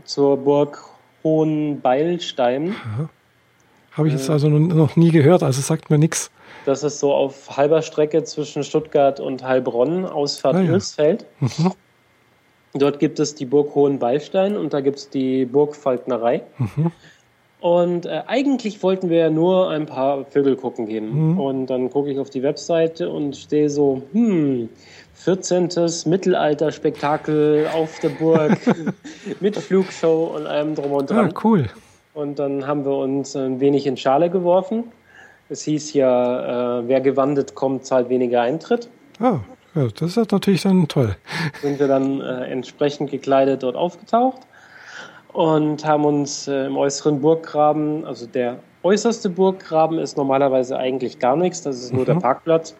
[0.05, 0.81] zur Burg
[1.23, 2.75] Hohenbeilstein.
[3.91, 6.31] Habe ich jetzt also noch nie gehört, also sagt mir nichts.
[6.67, 10.73] Das ist so auf halber Strecke zwischen Stuttgart und Heilbronn, Ausfahrt ah, ja.
[10.73, 11.25] Ilsfeld.
[11.39, 11.71] Mhm.
[12.73, 16.41] Dort gibt es die Burg Hohenwallstein und da gibt es die Burg Falknerei.
[16.57, 16.91] Mhm.
[17.61, 21.35] Und äh, eigentlich wollten wir ja nur ein paar Vögel gucken gehen.
[21.35, 21.39] Mhm.
[21.39, 24.67] Und dann gucke ich auf die Webseite und stehe so, hm,
[25.13, 25.69] 14.
[26.03, 28.57] Mittelalter-Spektakel auf der Burg
[29.39, 31.31] mit Flugshow und allem drum und dran.
[31.33, 31.69] Ah, cool.
[32.13, 34.91] Und dann haben wir uns ein wenig in Schale geworfen.
[35.49, 38.89] Es hieß ja, äh, wer gewandet kommt, zahlt weniger Eintritt.
[39.19, 39.39] Ah,
[39.75, 41.15] ja, das ist natürlich dann toll.
[41.61, 44.41] Sind wir dann äh, entsprechend gekleidet dort aufgetaucht
[45.33, 51.35] und haben uns äh, im äußeren Burggraben, also der äußerste Burggraben ist normalerweise eigentlich gar
[51.35, 52.05] nichts, das ist nur mhm.
[52.05, 52.75] der Parkplatz.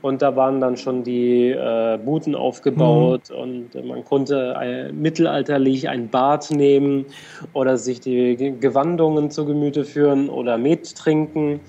[0.00, 3.36] Und da waren dann schon die äh, Buden aufgebaut mhm.
[3.36, 7.04] und man konnte äh, mittelalterlich ein Bad nehmen
[7.52, 11.60] oder sich die Gewandungen zu Gemüte führen oder Met trinken.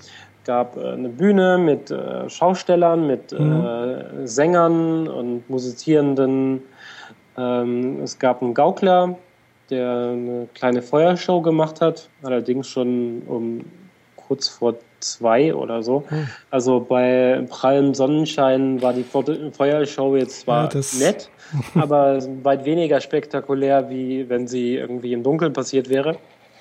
[0.44, 3.64] Es gab äh, eine Bühne mit äh, Schaustellern, mit mhm.
[3.64, 6.62] Äh, Sängern und Musizierenden.
[7.38, 9.16] Ähm, es gab einen Gaukler,
[9.70, 13.64] der eine kleine Feuershow gemacht hat, allerdings schon um
[14.16, 16.04] kurz vor zwei oder so.
[16.08, 16.28] Hm.
[16.50, 21.30] Also bei prallem Sonnenschein war die Feuershow jetzt zwar ja, nett,
[21.74, 26.18] aber weit weniger spektakulär, wie wenn sie irgendwie im Dunkeln passiert wäre.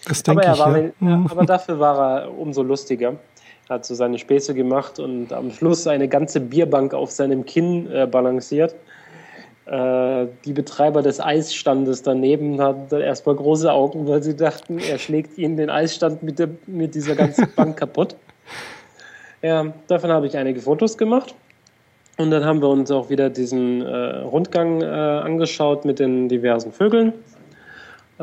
[0.08, 0.92] Das denke aber, er war, ja.
[1.02, 3.16] ja, aber dafür war er umso lustiger.
[3.70, 8.06] Hat so seine Späße gemacht und am Schluss eine ganze Bierbank auf seinem Kinn äh,
[8.06, 8.76] balanciert.
[9.66, 15.38] Äh, die Betreiber des Eisstandes daneben hatten erstmal große Augen, weil sie dachten, er schlägt
[15.38, 18.16] ihnen den Eisstand mit, der, mit dieser ganzen Bank kaputt.
[19.42, 21.34] Ja, davon habe ich einige Fotos gemacht.
[22.18, 26.72] Und dann haben wir uns auch wieder diesen äh, Rundgang äh, angeschaut mit den diversen
[26.72, 27.14] Vögeln.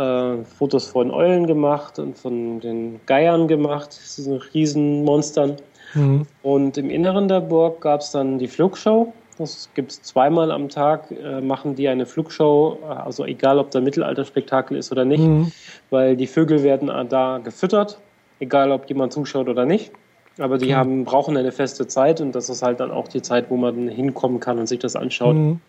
[0.01, 5.57] Äh, Fotos von Eulen gemacht und von den Geiern gemacht, diesen Riesenmonstern.
[5.93, 6.27] Mhm.
[6.43, 9.13] Und im Inneren der Burg gab es dann die Flugshow.
[9.37, 13.83] Das gibt es zweimal am Tag, äh, machen die eine Flugshow, also egal ob da
[13.83, 15.53] Mittelalterspektakel ist oder nicht, mhm.
[15.91, 17.99] weil die Vögel werden da gefüttert,
[18.39, 19.93] egal ob jemand zuschaut oder nicht.
[20.39, 20.77] Aber die mhm.
[20.77, 23.89] haben, brauchen eine feste Zeit und das ist halt dann auch die Zeit, wo man
[23.89, 25.37] hinkommen kann und sich das anschaut.
[25.37, 25.61] Mhm.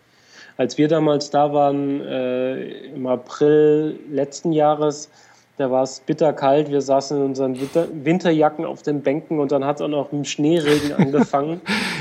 [0.56, 5.10] Als wir damals da waren, äh, im April letzten Jahres,
[5.58, 6.70] da war es bitterkalt.
[6.70, 10.10] Wir saßen in unseren Winter Winterjacken auf den Bänken und dann hat es auch noch
[10.10, 11.60] mit Schneeregen angefangen.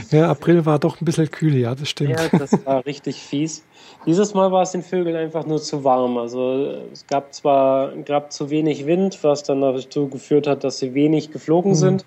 [0.09, 2.11] ja, April war doch ein bisschen kühl, ja, das stimmt.
[2.11, 3.63] Ja, das war richtig fies.
[4.05, 6.17] Dieses Mal war es den Vögeln einfach nur zu warm.
[6.17, 10.93] Also es gab zwar gab zu wenig Wind, was dann dazu geführt hat, dass sie
[10.93, 11.75] wenig geflogen mhm.
[11.75, 12.05] sind.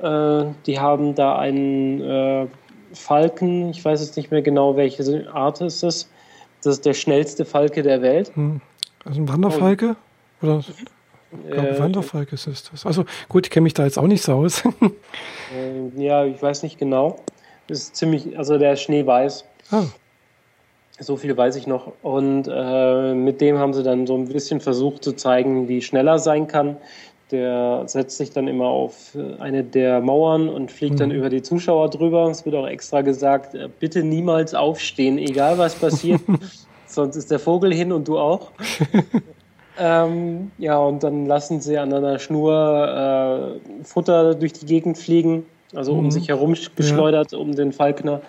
[0.00, 2.46] Äh, die haben da einen äh,
[2.94, 6.08] Falken, ich weiß jetzt nicht mehr genau, welche Art es ist.
[6.62, 8.30] Das ist der schnellste Falke der Welt.
[8.34, 8.60] Hm.
[9.04, 9.96] Also ein Wanderfalke?
[10.40, 10.64] Und oder
[11.44, 12.84] ich glaube, äh, Wanderfalk ist es das.
[12.86, 14.62] Also gut, ich kenne mich da jetzt auch nicht so aus.
[15.56, 17.16] äh, ja, ich weiß nicht genau.
[17.66, 19.44] Das ist ziemlich, also der ist schneeweiß.
[19.70, 19.84] Ah.
[20.98, 21.92] So viel weiß ich noch.
[22.02, 26.18] Und äh, mit dem haben sie dann so ein bisschen versucht zu zeigen, wie schneller
[26.18, 26.76] sein kann.
[27.32, 30.98] Der setzt sich dann immer auf eine der Mauern und fliegt mhm.
[30.98, 32.28] dann über die Zuschauer drüber.
[32.30, 36.20] Es wird auch extra gesagt, äh, bitte niemals aufstehen, egal was passiert.
[36.86, 38.52] Sonst ist der Vogel hin und du auch.
[39.78, 45.46] Ähm, ja, und dann lassen sie an einer Schnur äh, Futter durch die Gegend fliegen,
[45.74, 46.10] also um mhm.
[46.10, 47.38] sich herum geschleudert, ja.
[47.38, 48.20] um den Falkner.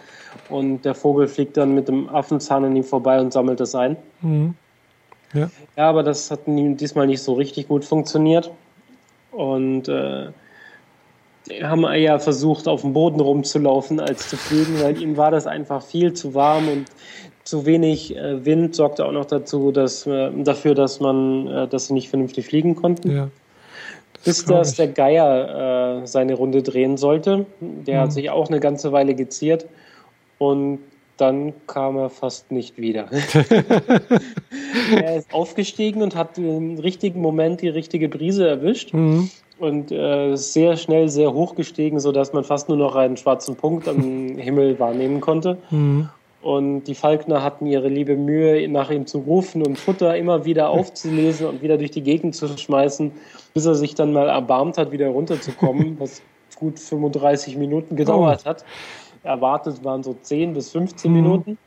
[0.49, 3.97] Und der Vogel fliegt dann mit dem Affenzahn an ihm vorbei und sammelt das ein.
[4.21, 4.55] Mhm.
[5.33, 5.49] Ja.
[5.75, 8.51] ja, aber das hat diesmal nicht so richtig gut funktioniert.
[9.33, 10.27] Und äh,
[11.61, 15.83] haben eher versucht, auf dem Boden rumzulaufen, als zu fliegen, weil ihm war das einfach
[15.83, 16.85] viel zu warm und
[17.43, 21.87] zu wenig äh, Wind sorgte auch noch dazu, dass, äh, dafür, dass man, äh, dass
[21.87, 23.15] sie nicht vernünftig fliegen konnten.
[23.15, 23.29] Ja.
[24.13, 27.45] Das Bis dass der Geier äh, seine Runde drehen sollte.
[27.59, 28.03] Der mhm.
[28.03, 29.65] hat sich auch eine ganze Weile geziert
[30.37, 30.79] und
[31.17, 33.09] dann kam er fast nicht wieder.
[34.95, 38.93] er ist aufgestiegen und hat im richtigen Moment die richtige Brise erwischt.
[38.93, 43.55] Mhm und äh, sehr schnell sehr hoch gestiegen, sodass man fast nur noch einen schwarzen
[43.55, 44.01] Punkt am
[44.37, 45.57] Himmel wahrnehmen konnte.
[45.71, 46.09] Mhm.
[46.41, 50.69] Und die Falkner hatten ihre liebe Mühe, nach ihm zu rufen und Futter immer wieder
[50.69, 53.13] aufzulesen und wieder durch die Gegend zu schmeißen,
[53.53, 56.21] bis er sich dann mal erbarmt hat, wieder runterzukommen, was
[56.57, 58.49] gut 35 Minuten gedauert oh.
[58.49, 58.65] hat.
[59.23, 61.17] Erwartet waren so 10 bis 15 mhm.
[61.17, 61.57] Minuten.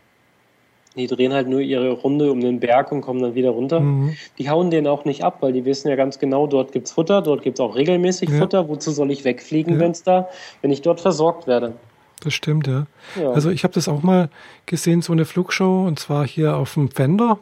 [0.97, 3.81] Die drehen halt nur ihre Runde um den Berg und kommen dann wieder runter.
[3.81, 4.17] Mhm.
[4.39, 7.21] Die hauen den auch nicht ab, weil die wissen ja ganz genau, dort gibt's Futter,
[7.21, 8.39] dort gibt's auch regelmäßig ja.
[8.39, 8.69] Futter.
[8.69, 9.81] Wozu soll ich wegfliegen, ja.
[9.81, 10.29] wenn's da,
[10.63, 11.75] wenn ich dort versorgt werde?
[12.23, 12.87] Das stimmt, ja.
[13.21, 13.31] ja.
[13.31, 14.31] Also ich habe das auch mal
[14.65, 17.39] gesehen, so eine Flugshow, und zwar hier auf dem Fender.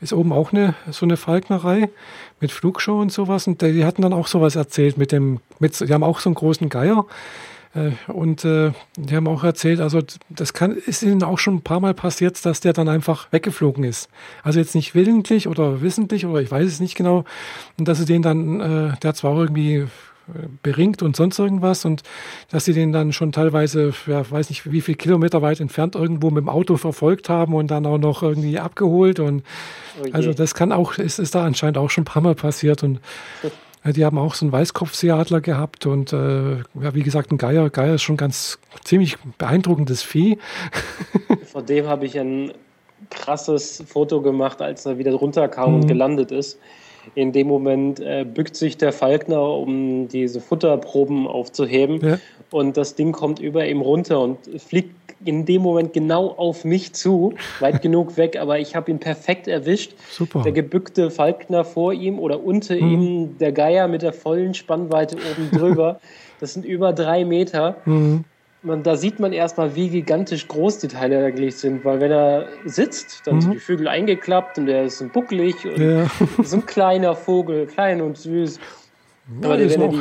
[0.00, 1.88] Ist oben auch eine so eine Falknerei
[2.40, 3.46] mit Flugshow und sowas.
[3.46, 6.34] Und die hatten dann auch sowas erzählt mit dem, mit, die haben auch so einen
[6.34, 7.06] großen Geier.
[7.76, 10.00] Äh, und äh, die haben auch erzählt, also
[10.30, 13.84] das kann, ist ihnen auch schon ein paar Mal passiert, dass der dann einfach weggeflogen
[13.84, 14.08] ist.
[14.42, 17.24] Also jetzt nicht willentlich oder wissentlich oder ich weiß es nicht genau.
[17.78, 19.86] Und dass sie den dann, äh, der hat zwar irgendwie
[20.62, 22.02] beringt und sonst irgendwas und
[22.50, 26.30] dass sie den dann schon teilweise, ja, weiß nicht wie viele Kilometer weit entfernt irgendwo
[26.30, 29.44] mit dem Auto verfolgt haben und dann auch noch irgendwie abgeholt und
[30.02, 32.82] oh also das kann auch, ist, ist da anscheinend auch schon ein paar Mal passiert
[32.82, 32.96] und
[33.42, 33.50] äh,
[33.92, 37.70] die haben auch so einen Weißkopfseeadler gehabt und äh, ja, wie gesagt, ein Geier.
[37.70, 40.38] Geier ist schon ganz ziemlich beeindruckendes Vieh.
[41.44, 42.52] Vor dem habe ich ein
[43.10, 45.80] krasses Foto gemacht, als er wieder runterkam mhm.
[45.80, 46.58] und gelandet ist.
[47.14, 52.00] In dem Moment äh, bückt sich der Falkner, um diese Futterproben aufzuheben.
[52.04, 52.18] Ja.
[52.50, 54.94] Und das Ding kommt über ihm runter und fliegt
[55.24, 59.48] in dem Moment genau auf mich zu, weit genug weg, aber ich habe ihn perfekt
[59.48, 59.94] erwischt.
[60.10, 60.42] Super.
[60.42, 62.90] Der gebückte Falkner vor ihm oder unter mhm.
[62.90, 66.00] ihm der Geier mit der vollen Spannweite oben drüber.
[66.38, 67.76] Das sind über drei Meter.
[67.86, 68.26] Mhm
[68.66, 72.48] man, da sieht man erstmal, wie gigantisch groß die Teile eigentlich sind, weil wenn er
[72.64, 73.40] sitzt, dann mhm.
[73.40, 76.10] sind die Vögel eingeklappt und der ist so buckelig und ja.
[76.42, 78.58] so ein kleiner Vogel, klein und süß.
[79.28, 80.00] Ja, Aber wenn, er die,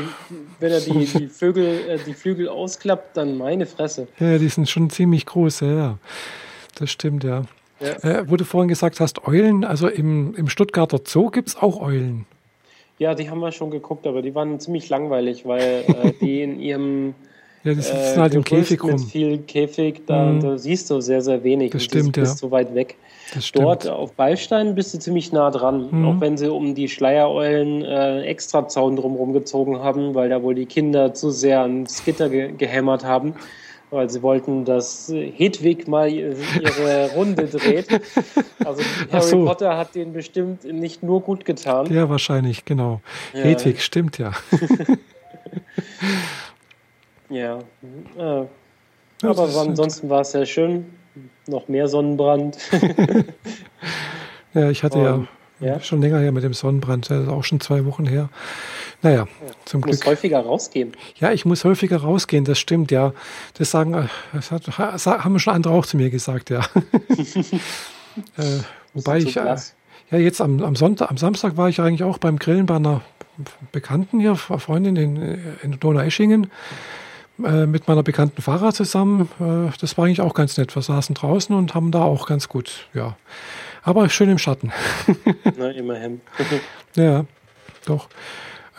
[0.59, 4.07] wenn er die, die, Vögel, äh, die Flügel ausklappt, dann meine Fresse.
[4.19, 5.97] Ja, die sind schon ziemlich groß, ja.
[6.75, 7.43] Das stimmt, ja.
[7.79, 7.93] ja.
[8.03, 11.81] Äh, wo du vorhin gesagt hast, Eulen, also im, im Stuttgarter Zoo gibt es auch
[11.81, 12.25] Eulen.
[12.97, 16.59] Ja, die haben wir schon geguckt, aber die waren ziemlich langweilig, weil äh, die in
[16.59, 17.15] ihrem
[17.65, 18.91] ja, die sitzen äh, halt im Käfig rum.
[18.91, 20.39] Mit viel Käfig, da, mhm.
[20.39, 21.71] da, siehst du sehr, sehr wenig.
[21.71, 22.23] Das stimmt, ja.
[22.23, 22.95] Du bist so weit weg.
[23.33, 26.05] Das Dort auf Beilstein bist du ziemlich nah dran, mhm.
[26.05, 30.53] auch wenn sie um die Schleiereulen äh, extra Zaun drumherum gezogen haben, weil da wohl
[30.53, 33.33] die Kinder zu sehr ans Gitter ge gehämmert haben,
[33.89, 37.87] weil sie wollten, dass Hedwig mal ihre Runde dreht.
[38.63, 39.43] Also Harry so.
[39.43, 41.91] Potter hat den bestimmt nicht nur gut getan.
[41.91, 43.01] Ja, wahrscheinlich, genau.
[43.33, 43.41] Ja.
[43.41, 44.33] Hedwig, stimmt ja.
[47.29, 47.59] Ja.
[48.17, 48.45] Äh,
[49.23, 50.93] aber ansonsten war es sehr schön.
[51.47, 52.57] Noch mehr Sonnenbrand.
[54.53, 55.27] ja, ich hatte Und,
[55.59, 57.09] ja, ja, schon länger her mit dem Sonnenbrand.
[57.09, 58.29] Das ist auch schon zwei Wochen her.
[59.01, 59.27] Naja, ja,
[59.65, 59.91] zum Glück.
[59.91, 60.93] Du musst häufiger rausgehen.
[61.17, 63.13] Ja, ich muss häufiger rausgehen, das stimmt, ja.
[63.53, 66.61] Das sagen, das hat, haben schon andere auch zu mir gesagt, ja.
[68.37, 68.43] äh,
[68.93, 69.55] wobei ich, äh,
[70.11, 73.01] ja, jetzt am, am Sonntag, am Samstag war ich eigentlich auch beim Grillen bei einer
[73.71, 76.47] Bekannten hier, Freundin in, in Donaueschingen.
[77.43, 79.29] Äh, mit meiner bekannten Fahrer zusammen.
[79.39, 80.73] Äh, das war eigentlich auch ganz nett.
[80.73, 83.17] Wir saßen draußen und haben da auch ganz gut, ja.
[83.83, 84.71] Aber schön im Schatten.
[85.57, 86.21] Na, immerhin.
[86.95, 87.25] ja,
[87.85, 88.07] doch.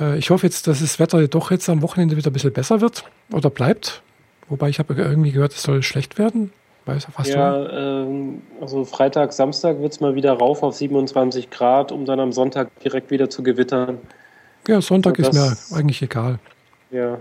[0.01, 2.81] Äh, ich hoffe jetzt, dass das Wetter doch jetzt am Wochenende wieder ein bisschen besser
[2.81, 4.03] wird oder bleibt.
[4.49, 6.53] Wobei ich habe irgendwie gehört, es soll schlecht werden.
[6.87, 11.91] Weiß, was ja, ähm, also Freitag, Samstag wird es mal wieder rauf auf 27 Grad,
[11.91, 13.99] um dann am Sonntag direkt wieder zu gewittern.
[14.69, 16.39] Ja, Sonntag ist mir eigentlich egal.
[16.93, 17.19] Ja.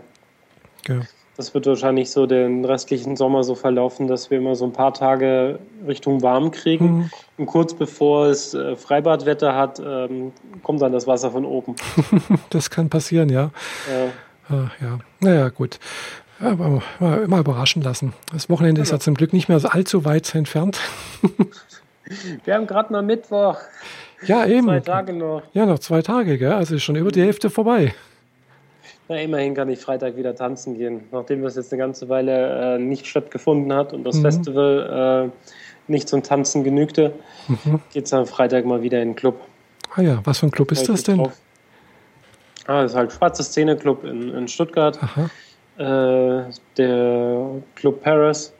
[0.87, 1.01] ja.
[1.37, 4.93] Das wird wahrscheinlich so den restlichen Sommer so verlaufen, dass wir immer so ein paar
[4.93, 6.85] Tage Richtung warm kriegen.
[6.85, 7.09] Mhm.
[7.37, 10.31] Und kurz bevor es äh, Freibadwetter hat, ähm,
[10.63, 11.75] kommt dann das Wasser von oben.
[12.49, 13.51] das kann passieren, ja.
[14.49, 14.55] Ja.
[14.55, 14.99] Äh, ja.
[15.19, 15.79] Naja, gut.
[16.39, 18.13] Aber mal, immer überraschen lassen.
[18.31, 20.79] Das Wochenende ist ja zum Glück nicht mehr allzu weit entfernt.
[22.43, 23.57] wir haben gerade mal Mittwoch.
[24.25, 24.67] Ja, eben.
[24.67, 25.43] Zwei Tage noch.
[25.53, 26.53] Ja, noch zwei Tage, gell?
[26.53, 27.93] Also ist schon über die Hälfte vorbei.
[29.07, 32.79] Na, immerhin kann ich Freitag wieder tanzen gehen, nachdem das jetzt eine ganze Weile äh,
[32.79, 34.21] nicht stattgefunden hat und das mhm.
[34.21, 35.51] Festival äh,
[35.91, 37.13] nicht zum Tanzen genügte,
[37.47, 37.81] mhm.
[37.93, 39.39] geht es am Freitag mal wieder in den Club.
[39.95, 41.17] Ah ja, was für ein Club ist das denn?
[41.17, 41.37] Drauf.
[42.65, 44.99] Ah, das ist halt Schwarze Szene Club in, in Stuttgart.
[45.77, 46.43] Äh,
[46.77, 48.53] der Club Paris.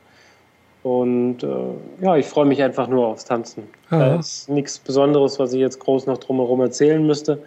[0.84, 3.64] Und äh, ja, ich freue mich einfach nur aufs Tanzen.
[3.90, 4.00] Aha.
[4.00, 7.42] Da ist nichts Besonderes, was ich jetzt groß noch drumherum erzählen müsste.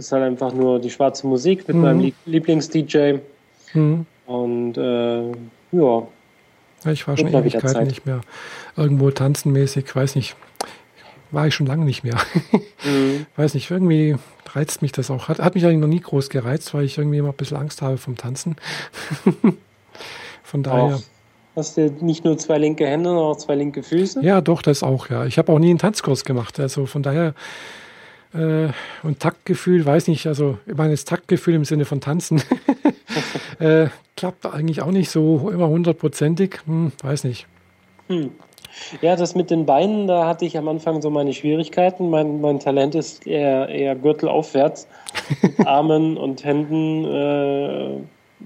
[0.00, 1.82] Das ist halt einfach nur die schwarze Musik mit mhm.
[1.82, 3.18] meinem Lieblings-DJ.
[3.74, 4.06] Mhm.
[4.24, 5.30] Und äh,
[5.72, 6.08] ja.
[6.90, 8.22] Ich war schon Ewigkeiten nicht mehr
[8.78, 10.36] irgendwo tanzenmäßig, weiß nicht.
[11.32, 12.16] War ich schon lange nicht mehr.
[12.82, 13.26] mhm.
[13.36, 14.16] Weiß nicht, irgendwie
[14.54, 15.28] reizt mich das auch.
[15.28, 17.82] Hat, hat mich eigentlich noch nie groß gereizt, weil ich irgendwie immer ein bisschen Angst
[17.82, 18.56] habe vom Tanzen.
[20.42, 20.96] Von daher.
[20.96, 21.02] Auch.
[21.56, 24.24] Hast du nicht nur zwei linke Hände, sondern auch zwei linke Füße?
[24.24, 25.26] Ja, doch, das auch, ja.
[25.26, 26.58] Ich habe auch nie einen Tanzkurs gemacht.
[26.58, 27.34] Also von daher
[28.34, 28.68] äh,
[29.02, 32.42] und Taktgefühl, weiß nicht, also ich meine, das Taktgefühl im Sinne von Tanzen
[33.58, 36.60] äh, klappt eigentlich auch nicht so immer hundertprozentig.
[36.66, 37.46] Hm, weiß nicht.
[38.08, 38.30] Hm.
[39.02, 42.08] Ja, das mit den Beinen, da hatte ich am Anfang so meine Schwierigkeiten.
[42.08, 44.86] Mein, mein Talent ist eher, eher gürtelaufwärts.
[45.42, 47.96] Mit Armen und Händen, äh,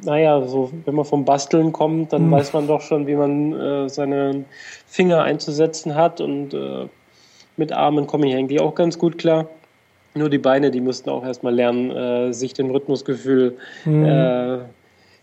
[0.02, 2.30] naja, so, wenn man vom Basteln kommt, dann hm.
[2.32, 4.44] weiß man doch schon, wie man äh, seine
[4.86, 6.20] Finger einzusetzen hat.
[6.20, 6.86] Und äh,
[7.56, 9.46] mit Armen komme ich eigentlich auch ganz gut klar.
[10.14, 14.04] Nur die Beine, die mussten auch erstmal lernen, äh, sich dem Rhythmusgefühl mhm.
[14.04, 14.58] äh,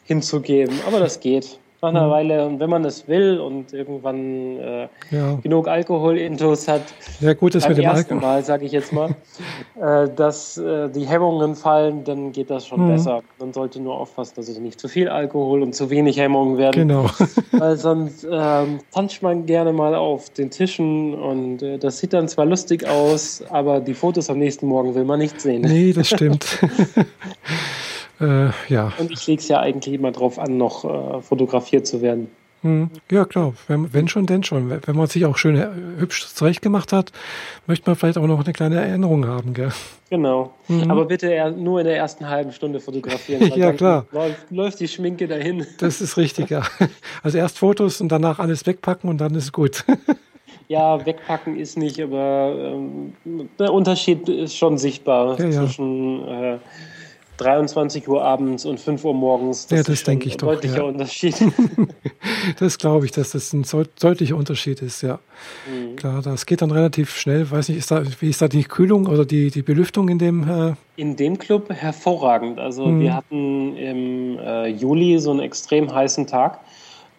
[0.03, 0.79] hinzugeben.
[0.85, 2.11] Aber das geht nach einer mhm.
[2.11, 2.45] Weile.
[2.45, 5.35] Und wenn man es will und irgendwann äh, ja.
[5.41, 6.81] genug Alkohol intus hat,
[7.19, 8.29] ja, gut, das beim mit dem ersten Alkohol.
[8.29, 9.15] Mal, sage ich jetzt mal,
[9.81, 12.93] äh, dass äh, die Hemmungen fallen, dann geht das schon mhm.
[12.93, 13.21] besser.
[13.39, 16.87] Man sollte nur aufpassen, dass es nicht zu viel Alkohol und zu wenig Hemmungen werden.
[16.87, 17.05] Genau.
[17.51, 22.27] Weil sonst ähm, tanzt man gerne mal auf den Tischen und äh, das sieht dann
[22.27, 25.61] zwar lustig aus, aber die Fotos am nächsten Morgen will man nicht sehen.
[25.61, 26.59] Nee, das stimmt.
[28.21, 28.93] Äh, ja.
[28.97, 32.29] Und ich lege es ja eigentlich immer drauf an, noch äh, fotografiert zu werden.
[32.61, 32.91] Hm.
[33.09, 33.53] Ja, klar.
[33.67, 34.69] Wenn, wenn, schon, denn schon.
[34.69, 35.67] Wenn man sich auch schön äh,
[35.97, 37.11] hübsch zurecht gemacht hat,
[37.65, 39.71] möchte man vielleicht auch noch eine kleine Erinnerung haben, gell?
[40.11, 40.53] Genau.
[40.67, 40.91] Mhm.
[40.91, 43.51] Aber bitte nur in der ersten halben Stunde fotografieren.
[43.55, 44.05] ja, klar.
[44.11, 45.65] Läuft, läuft, die Schminke dahin.
[45.79, 46.61] Das ist richtig, ja.
[47.23, 49.83] Also erst Fotos und danach alles wegpacken und dann ist gut.
[50.67, 53.13] ja, wegpacken ist nicht, aber ähm,
[53.57, 56.57] der Unterschied ist schon sichtbar ja, zwischen äh,
[57.37, 59.67] 23 Uhr abends und 5 Uhr morgens.
[59.67, 60.47] Das ja, das denke ich doch.
[60.47, 60.83] Ein deutlicher ja.
[60.83, 61.35] Unterschied.
[62.59, 63.65] das glaube ich, dass das ein
[63.99, 65.19] deutlicher Unterschied ist, ja.
[65.67, 65.95] Mhm.
[65.95, 67.49] Klar, das geht dann relativ schnell.
[67.49, 70.47] Weiß nicht, ist da, wie ist da die Kühlung oder die, die Belüftung in dem?
[70.47, 72.59] Äh in dem Club hervorragend.
[72.59, 73.01] Also mhm.
[73.01, 76.59] wir hatten im äh, Juli so einen extrem heißen Tag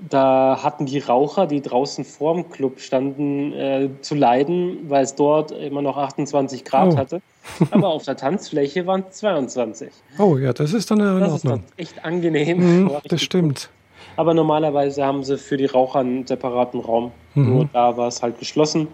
[0.09, 5.53] da hatten die Raucher, die draußen vorm Club standen, äh, zu leiden, weil es dort
[5.53, 6.97] immer noch 28 Grad oh.
[6.97, 7.23] hatte.
[7.71, 9.91] Aber auf der Tanzfläche waren es 22.
[10.19, 11.65] Oh ja, das ist dann in das Ordnung.
[11.77, 12.85] Ist echt angenehm.
[12.85, 13.71] Mhm, das stimmt.
[13.71, 13.71] Gut.
[14.17, 17.13] Aber normalerweise haben sie für die Raucher einen separaten Raum.
[17.35, 17.49] Mhm.
[17.49, 18.89] Nur da war es halt geschlossen.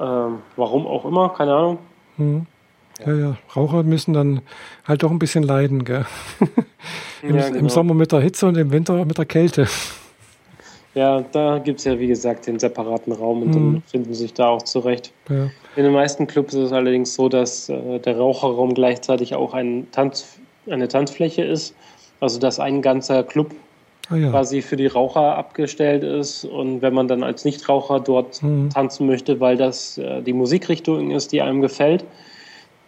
[0.00, 1.78] Ähm, warum auch immer, keine Ahnung.
[2.16, 2.46] Mhm.
[3.04, 4.42] Ja, ja, Raucher müssen dann
[4.86, 6.04] halt doch ein bisschen leiden, gell?
[7.22, 7.58] Im, ja, genau.
[7.58, 9.66] Im Sommer mit der Hitze und im Winter mit der Kälte.
[10.94, 13.52] Ja, da gibt es ja wie gesagt den separaten Raum und mhm.
[13.52, 15.12] dann finden sich da auch zurecht.
[15.28, 15.50] Ja.
[15.76, 19.86] In den meisten Clubs ist es allerdings so, dass äh, der Raucherraum gleichzeitig auch ein
[19.92, 20.38] Tanz,
[20.68, 21.74] eine Tanzfläche ist.
[22.18, 23.54] Also dass ein ganzer Club
[24.10, 24.30] ah, ja.
[24.30, 26.44] quasi für die Raucher abgestellt ist.
[26.44, 28.70] Und wenn man dann als Nichtraucher dort mhm.
[28.70, 32.04] tanzen möchte, weil das äh, die Musikrichtung ist, die einem gefällt,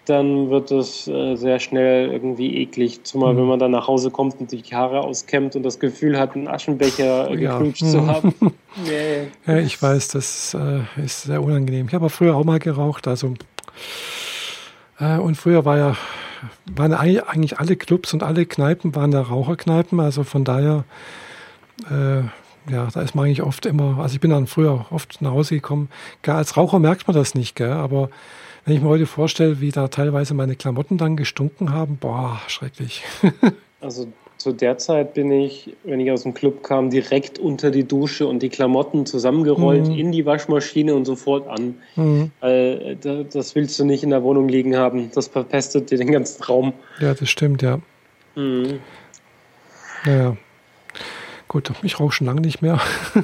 [0.07, 3.05] dann wird es äh, sehr schnell irgendwie eklig.
[3.05, 3.39] Zumal, mhm.
[3.39, 6.35] wenn man dann nach Hause kommt und sich die Haare auskämmt und das Gefühl hat,
[6.35, 7.61] einen Aschenbecher äh, ja.
[7.75, 8.35] zu haben.
[8.85, 9.29] nee.
[9.47, 11.87] Ja, ich weiß, das äh, ist sehr unangenehm.
[11.87, 13.35] Ich habe früher auch mal geraucht, also
[14.99, 15.97] äh, und früher war ja
[16.75, 20.85] waren eigentlich alle Clubs und alle Kneipen waren da Raucherkneipen, also von daher
[21.89, 22.23] äh,
[22.71, 25.57] ja, da ist man eigentlich oft immer, also ich bin dann früher oft nach Hause
[25.57, 25.89] gekommen.
[26.23, 27.73] Gar als Raucher merkt man das nicht, gell?
[27.73, 28.11] aber
[28.65, 33.03] wenn ich mir heute vorstelle, wie da teilweise meine Klamotten dann gestunken haben, boah, schrecklich.
[33.81, 34.07] also
[34.39, 38.27] zu der Zeit bin ich, wenn ich aus dem Club kam, direkt unter die Dusche
[38.27, 39.95] und die Klamotten zusammengerollt mhm.
[39.95, 41.77] in die Waschmaschine und sofort an.
[41.97, 42.33] Mhm.
[42.41, 45.11] Weil äh, das willst du nicht in der Wohnung liegen haben.
[45.15, 46.73] Das verpestet dir den ganzen Raum.
[47.01, 47.79] Ja, das stimmt, ja.
[48.35, 48.81] Mhm.
[50.05, 50.37] Naja.
[51.47, 52.81] Gut, ich rauche schon lange nicht mehr.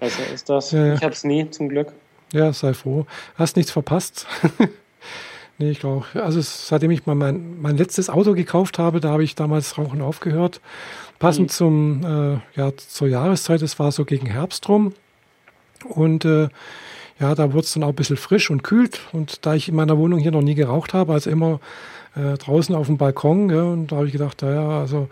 [0.00, 0.70] Also ist das.
[0.72, 0.94] Ja, ja.
[0.94, 1.92] Ich habe es nie, zum Glück.
[2.32, 3.06] Ja, sei froh.
[3.34, 4.26] Hast nichts verpasst.
[5.58, 9.24] nee, ich glaube, also seitdem ich mal mein, mein letztes Auto gekauft habe, da habe
[9.24, 10.60] ich damals Rauchen aufgehört.
[11.18, 11.52] Passend mhm.
[11.52, 14.94] zum, äh, ja, zur Jahreszeit, es war so gegen Herbst rum.
[15.84, 16.48] Und äh,
[17.18, 19.00] ja, da wurde es dann auch ein bisschen frisch und kühlt.
[19.12, 21.60] Und da ich in meiner Wohnung hier noch nie geraucht habe, also immer
[22.14, 25.08] äh, draußen auf dem Balkon, ja, und da habe ich gedacht, naja, also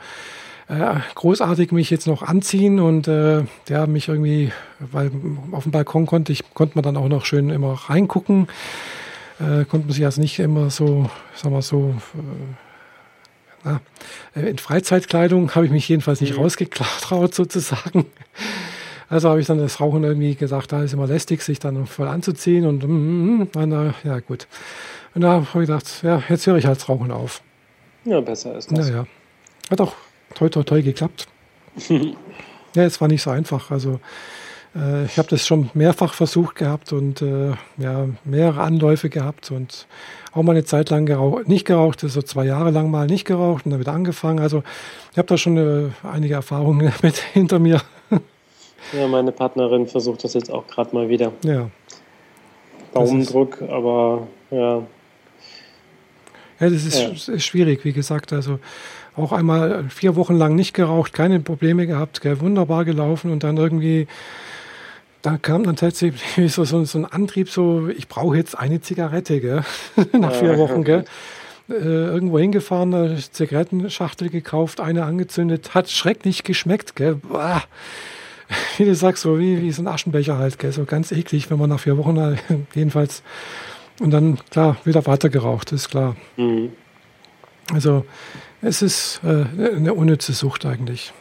[0.69, 5.11] äh, großartig mich jetzt noch anziehen und äh, ja, mich irgendwie, weil
[5.53, 8.49] auf dem Balkon konnte ich, konnte man dann auch noch schön immer reingucken.
[9.41, 12.55] Äh, konnte man sich also nicht immer so, sagen wir so, äh,
[13.65, 13.81] na,
[14.35, 16.43] äh, in Freizeitkleidung habe ich mich jedenfalls nicht mhm.
[16.43, 18.07] rausgetraut sozusagen.
[19.09, 22.09] Also habe ich dann das Rauchen irgendwie gesagt, da ist immer lästig, sich dann voll
[22.09, 24.47] anzuziehen und mm, mm, mm, ja gut.
[25.15, 27.41] Und da habe ich gedacht, ja, jetzt höre ich halt das Rauchen auf.
[28.05, 28.91] Ja, besser ist das.
[28.91, 29.07] Naja.
[29.71, 29.95] Hat auch
[30.35, 31.27] toi, toi, toi geklappt.
[31.89, 33.71] ja, es war nicht so einfach.
[33.71, 34.01] Also
[34.75, 39.87] äh, ich habe das schon mehrfach versucht gehabt und äh, ja, mehrere Anläufe gehabt und
[40.33, 43.65] auch mal eine Zeit lang gerauch, nicht geraucht, so zwei Jahre lang mal nicht geraucht
[43.65, 44.39] und dann wieder angefangen.
[44.39, 44.63] Also
[45.13, 47.81] ich habe da schon äh, einige Erfahrungen mit hinter mir.
[48.93, 51.33] ja, meine Partnerin versucht das jetzt auch gerade mal wieder.
[51.43, 51.71] Ja.
[52.95, 54.83] Daumendruck, aber ja.
[56.61, 57.35] Ja, das ist, ja.
[57.35, 58.33] ist schwierig, wie gesagt.
[58.33, 58.59] Also
[59.19, 63.57] auch einmal vier Wochen lang nicht geraucht, keine Probleme gehabt, gell, wunderbar gelaufen und dann
[63.57, 64.07] irgendwie,
[65.23, 69.41] da kam dann tatsächlich so, so, so ein Antrieb, so, ich brauche jetzt eine Zigarette,
[69.41, 69.65] gell,
[70.13, 71.05] nach vier Wochen, gell.
[71.71, 77.17] Äh, irgendwo hingefahren, eine Zigarettenschachtel gekauft, eine angezündet, hat schrecklich geschmeckt, gell.
[77.17, 77.63] Boah.
[78.79, 81.59] Wie du sagst, so wie, wie so ein Aschenbecher halt, gell, so ganz eklig, wenn
[81.59, 82.37] man nach vier Wochen äh,
[82.75, 83.23] jedenfalls
[84.01, 86.17] und dann, klar, wieder weiter geraucht, ist klar.
[86.37, 86.71] Mhm.
[87.73, 88.05] Also
[88.63, 89.45] es ist äh,
[89.77, 91.13] eine unnütze Sucht eigentlich.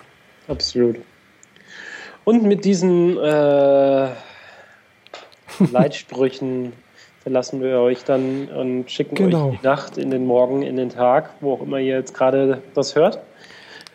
[0.47, 0.97] Absolut.
[2.23, 4.09] Und mit diesen äh,
[5.71, 6.73] Leitsprüchen
[7.23, 9.47] verlassen wir euch dann und schicken genau.
[9.47, 12.13] euch in die Nacht, in den Morgen, in den Tag, wo auch immer ihr jetzt
[12.13, 13.19] gerade das hört.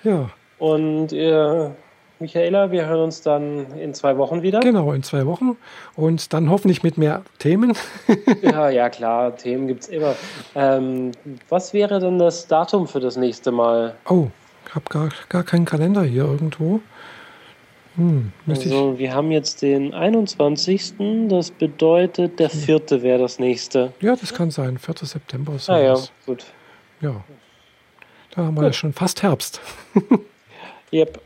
[0.04, 0.30] Ja.
[0.58, 1.74] Und ihr
[2.22, 2.70] Michaela.
[2.70, 4.60] Wir hören uns dann in zwei Wochen wieder.
[4.60, 5.58] Genau, in zwei Wochen.
[5.94, 7.76] Und dann hoffentlich mit mehr Themen.
[8.42, 10.14] ja, ja, klar, Themen gibt es immer.
[10.54, 11.12] Ähm,
[11.50, 13.94] was wäre denn das Datum für das nächste Mal?
[14.08, 14.28] Oh,
[14.66, 16.80] ich habe gar, gar keinen Kalender hier irgendwo.
[17.96, 20.94] Hm, also, wir haben jetzt den 21.
[21.28, 22.58] Das bedeutet, der hm.
[22.58, 23.92] vierte wäre das nächste.
[24.00, 24.78] Ja, das kann sein.
[24.78, 24.94] 4.
[25.02, 26.46] September ist Ah ja, gut.
[27.02, 27.22] Ja.
[28.34, 29.60] Da haben wir ja schon fast Herbst.
[30.92, 31.20] yep.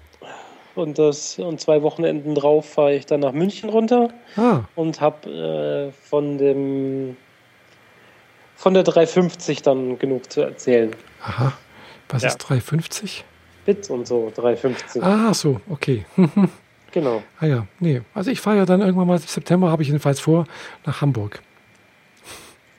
[0.76, 4.60] Und, das, und zwei Wochenenden drauf fahre ich dann nach München runter ah.
[4.74, 7.16] und habe äh, von dem
[8.56, 10.94] von der 350 dann genug zu erzählen.
[11.22, 11.52] Aha.
[12.08, 12.28] Was ja.
[12.28, 13.24] ist 350?
[13.64, 15.02] Bit und so, 350.
[15.02, 16.04] Ah, so, okay.
[16.92, 17.22] genau.
[17.40, 18.02] Ah ja, nee.
[18.14, 20.46] Also ich fahre ja dann irgendwann mal im September, habe ich jedenfalls vor,
[20.84, 21.42] nach Hamburg.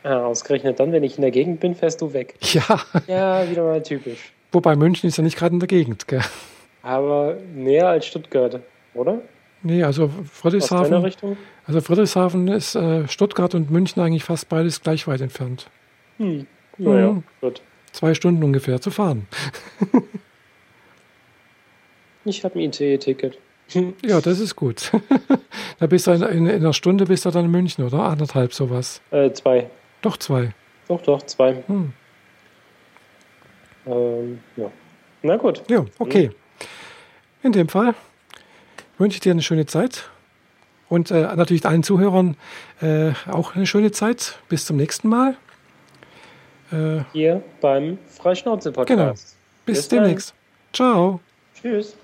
[0.04, 2.36] Ja, ausgerechnet dann, wenn ich in der Gegend bin, fährst du weg.
[2.42, 2.80] Ja.
[3.08, 4.32] Ja, wieder mal typisch.
[4.52, 6.22] Wobei München ist ja nicht gerade in der Gegend, gell?
[6.88, 8.62] Aber näher als Stuttgart,
[8.94, 9.22] oder?
[9.62, 11.38] Nee, also Friedrichshafen.
[11.66, 15.70] Also Friedrichshafen ist äh, Stuttgart und München eigentlich fast beides gleich weit entfernt.
[16.16, 16.48] Hm.
[16.78, 17.24] Naja, mhm.
[17.42, 17.62] gut.
[17.92, 19.28] Zwei Stunden ungefähr zu fahren.
[22.24, 23.38] ich habe ein ICE-Ticket.
[24.06, 24.90] ja, das ist gut.
[25.80, 28.00] da bist du in, in, in, einer Stunde bist du dann in München, oder?
[28.00, 29.02] Anderthalb sowas.
[29.12, 29.70] Äh, zwei.
[30.02, 30.54] Doch zwei.
[30.88, 31.66] Doch, doch, zwei.
[31.68, 31.92] Hm.
[33.88, 34.72] Ähm, ja.
[35.22, 35.64] Na gut.
[35.70, 36.28] Ja, okay.
[36.28, 36.36] Hm.
[37.44, 37.94] In dem Fall
[38.98, 40.10] wünsche ich dir eine schöne Zeit
[40.90, 42.36] und äh, natürlich allen Zuhörern
[42.82, 44.40] äh, auch eine schöne Zeit.
[44.50, 45.36] Bis zum nächsten Mal.
[46.72, 48.88] Äh, Hier beim Freischnauze-Podcast.
[48.88, 49.12] Genau.
[49.12, 50.34] Bis, Bis demnächst.
[50.74, 51.20] Ciao.
[51.62, 51.96] Tschüss.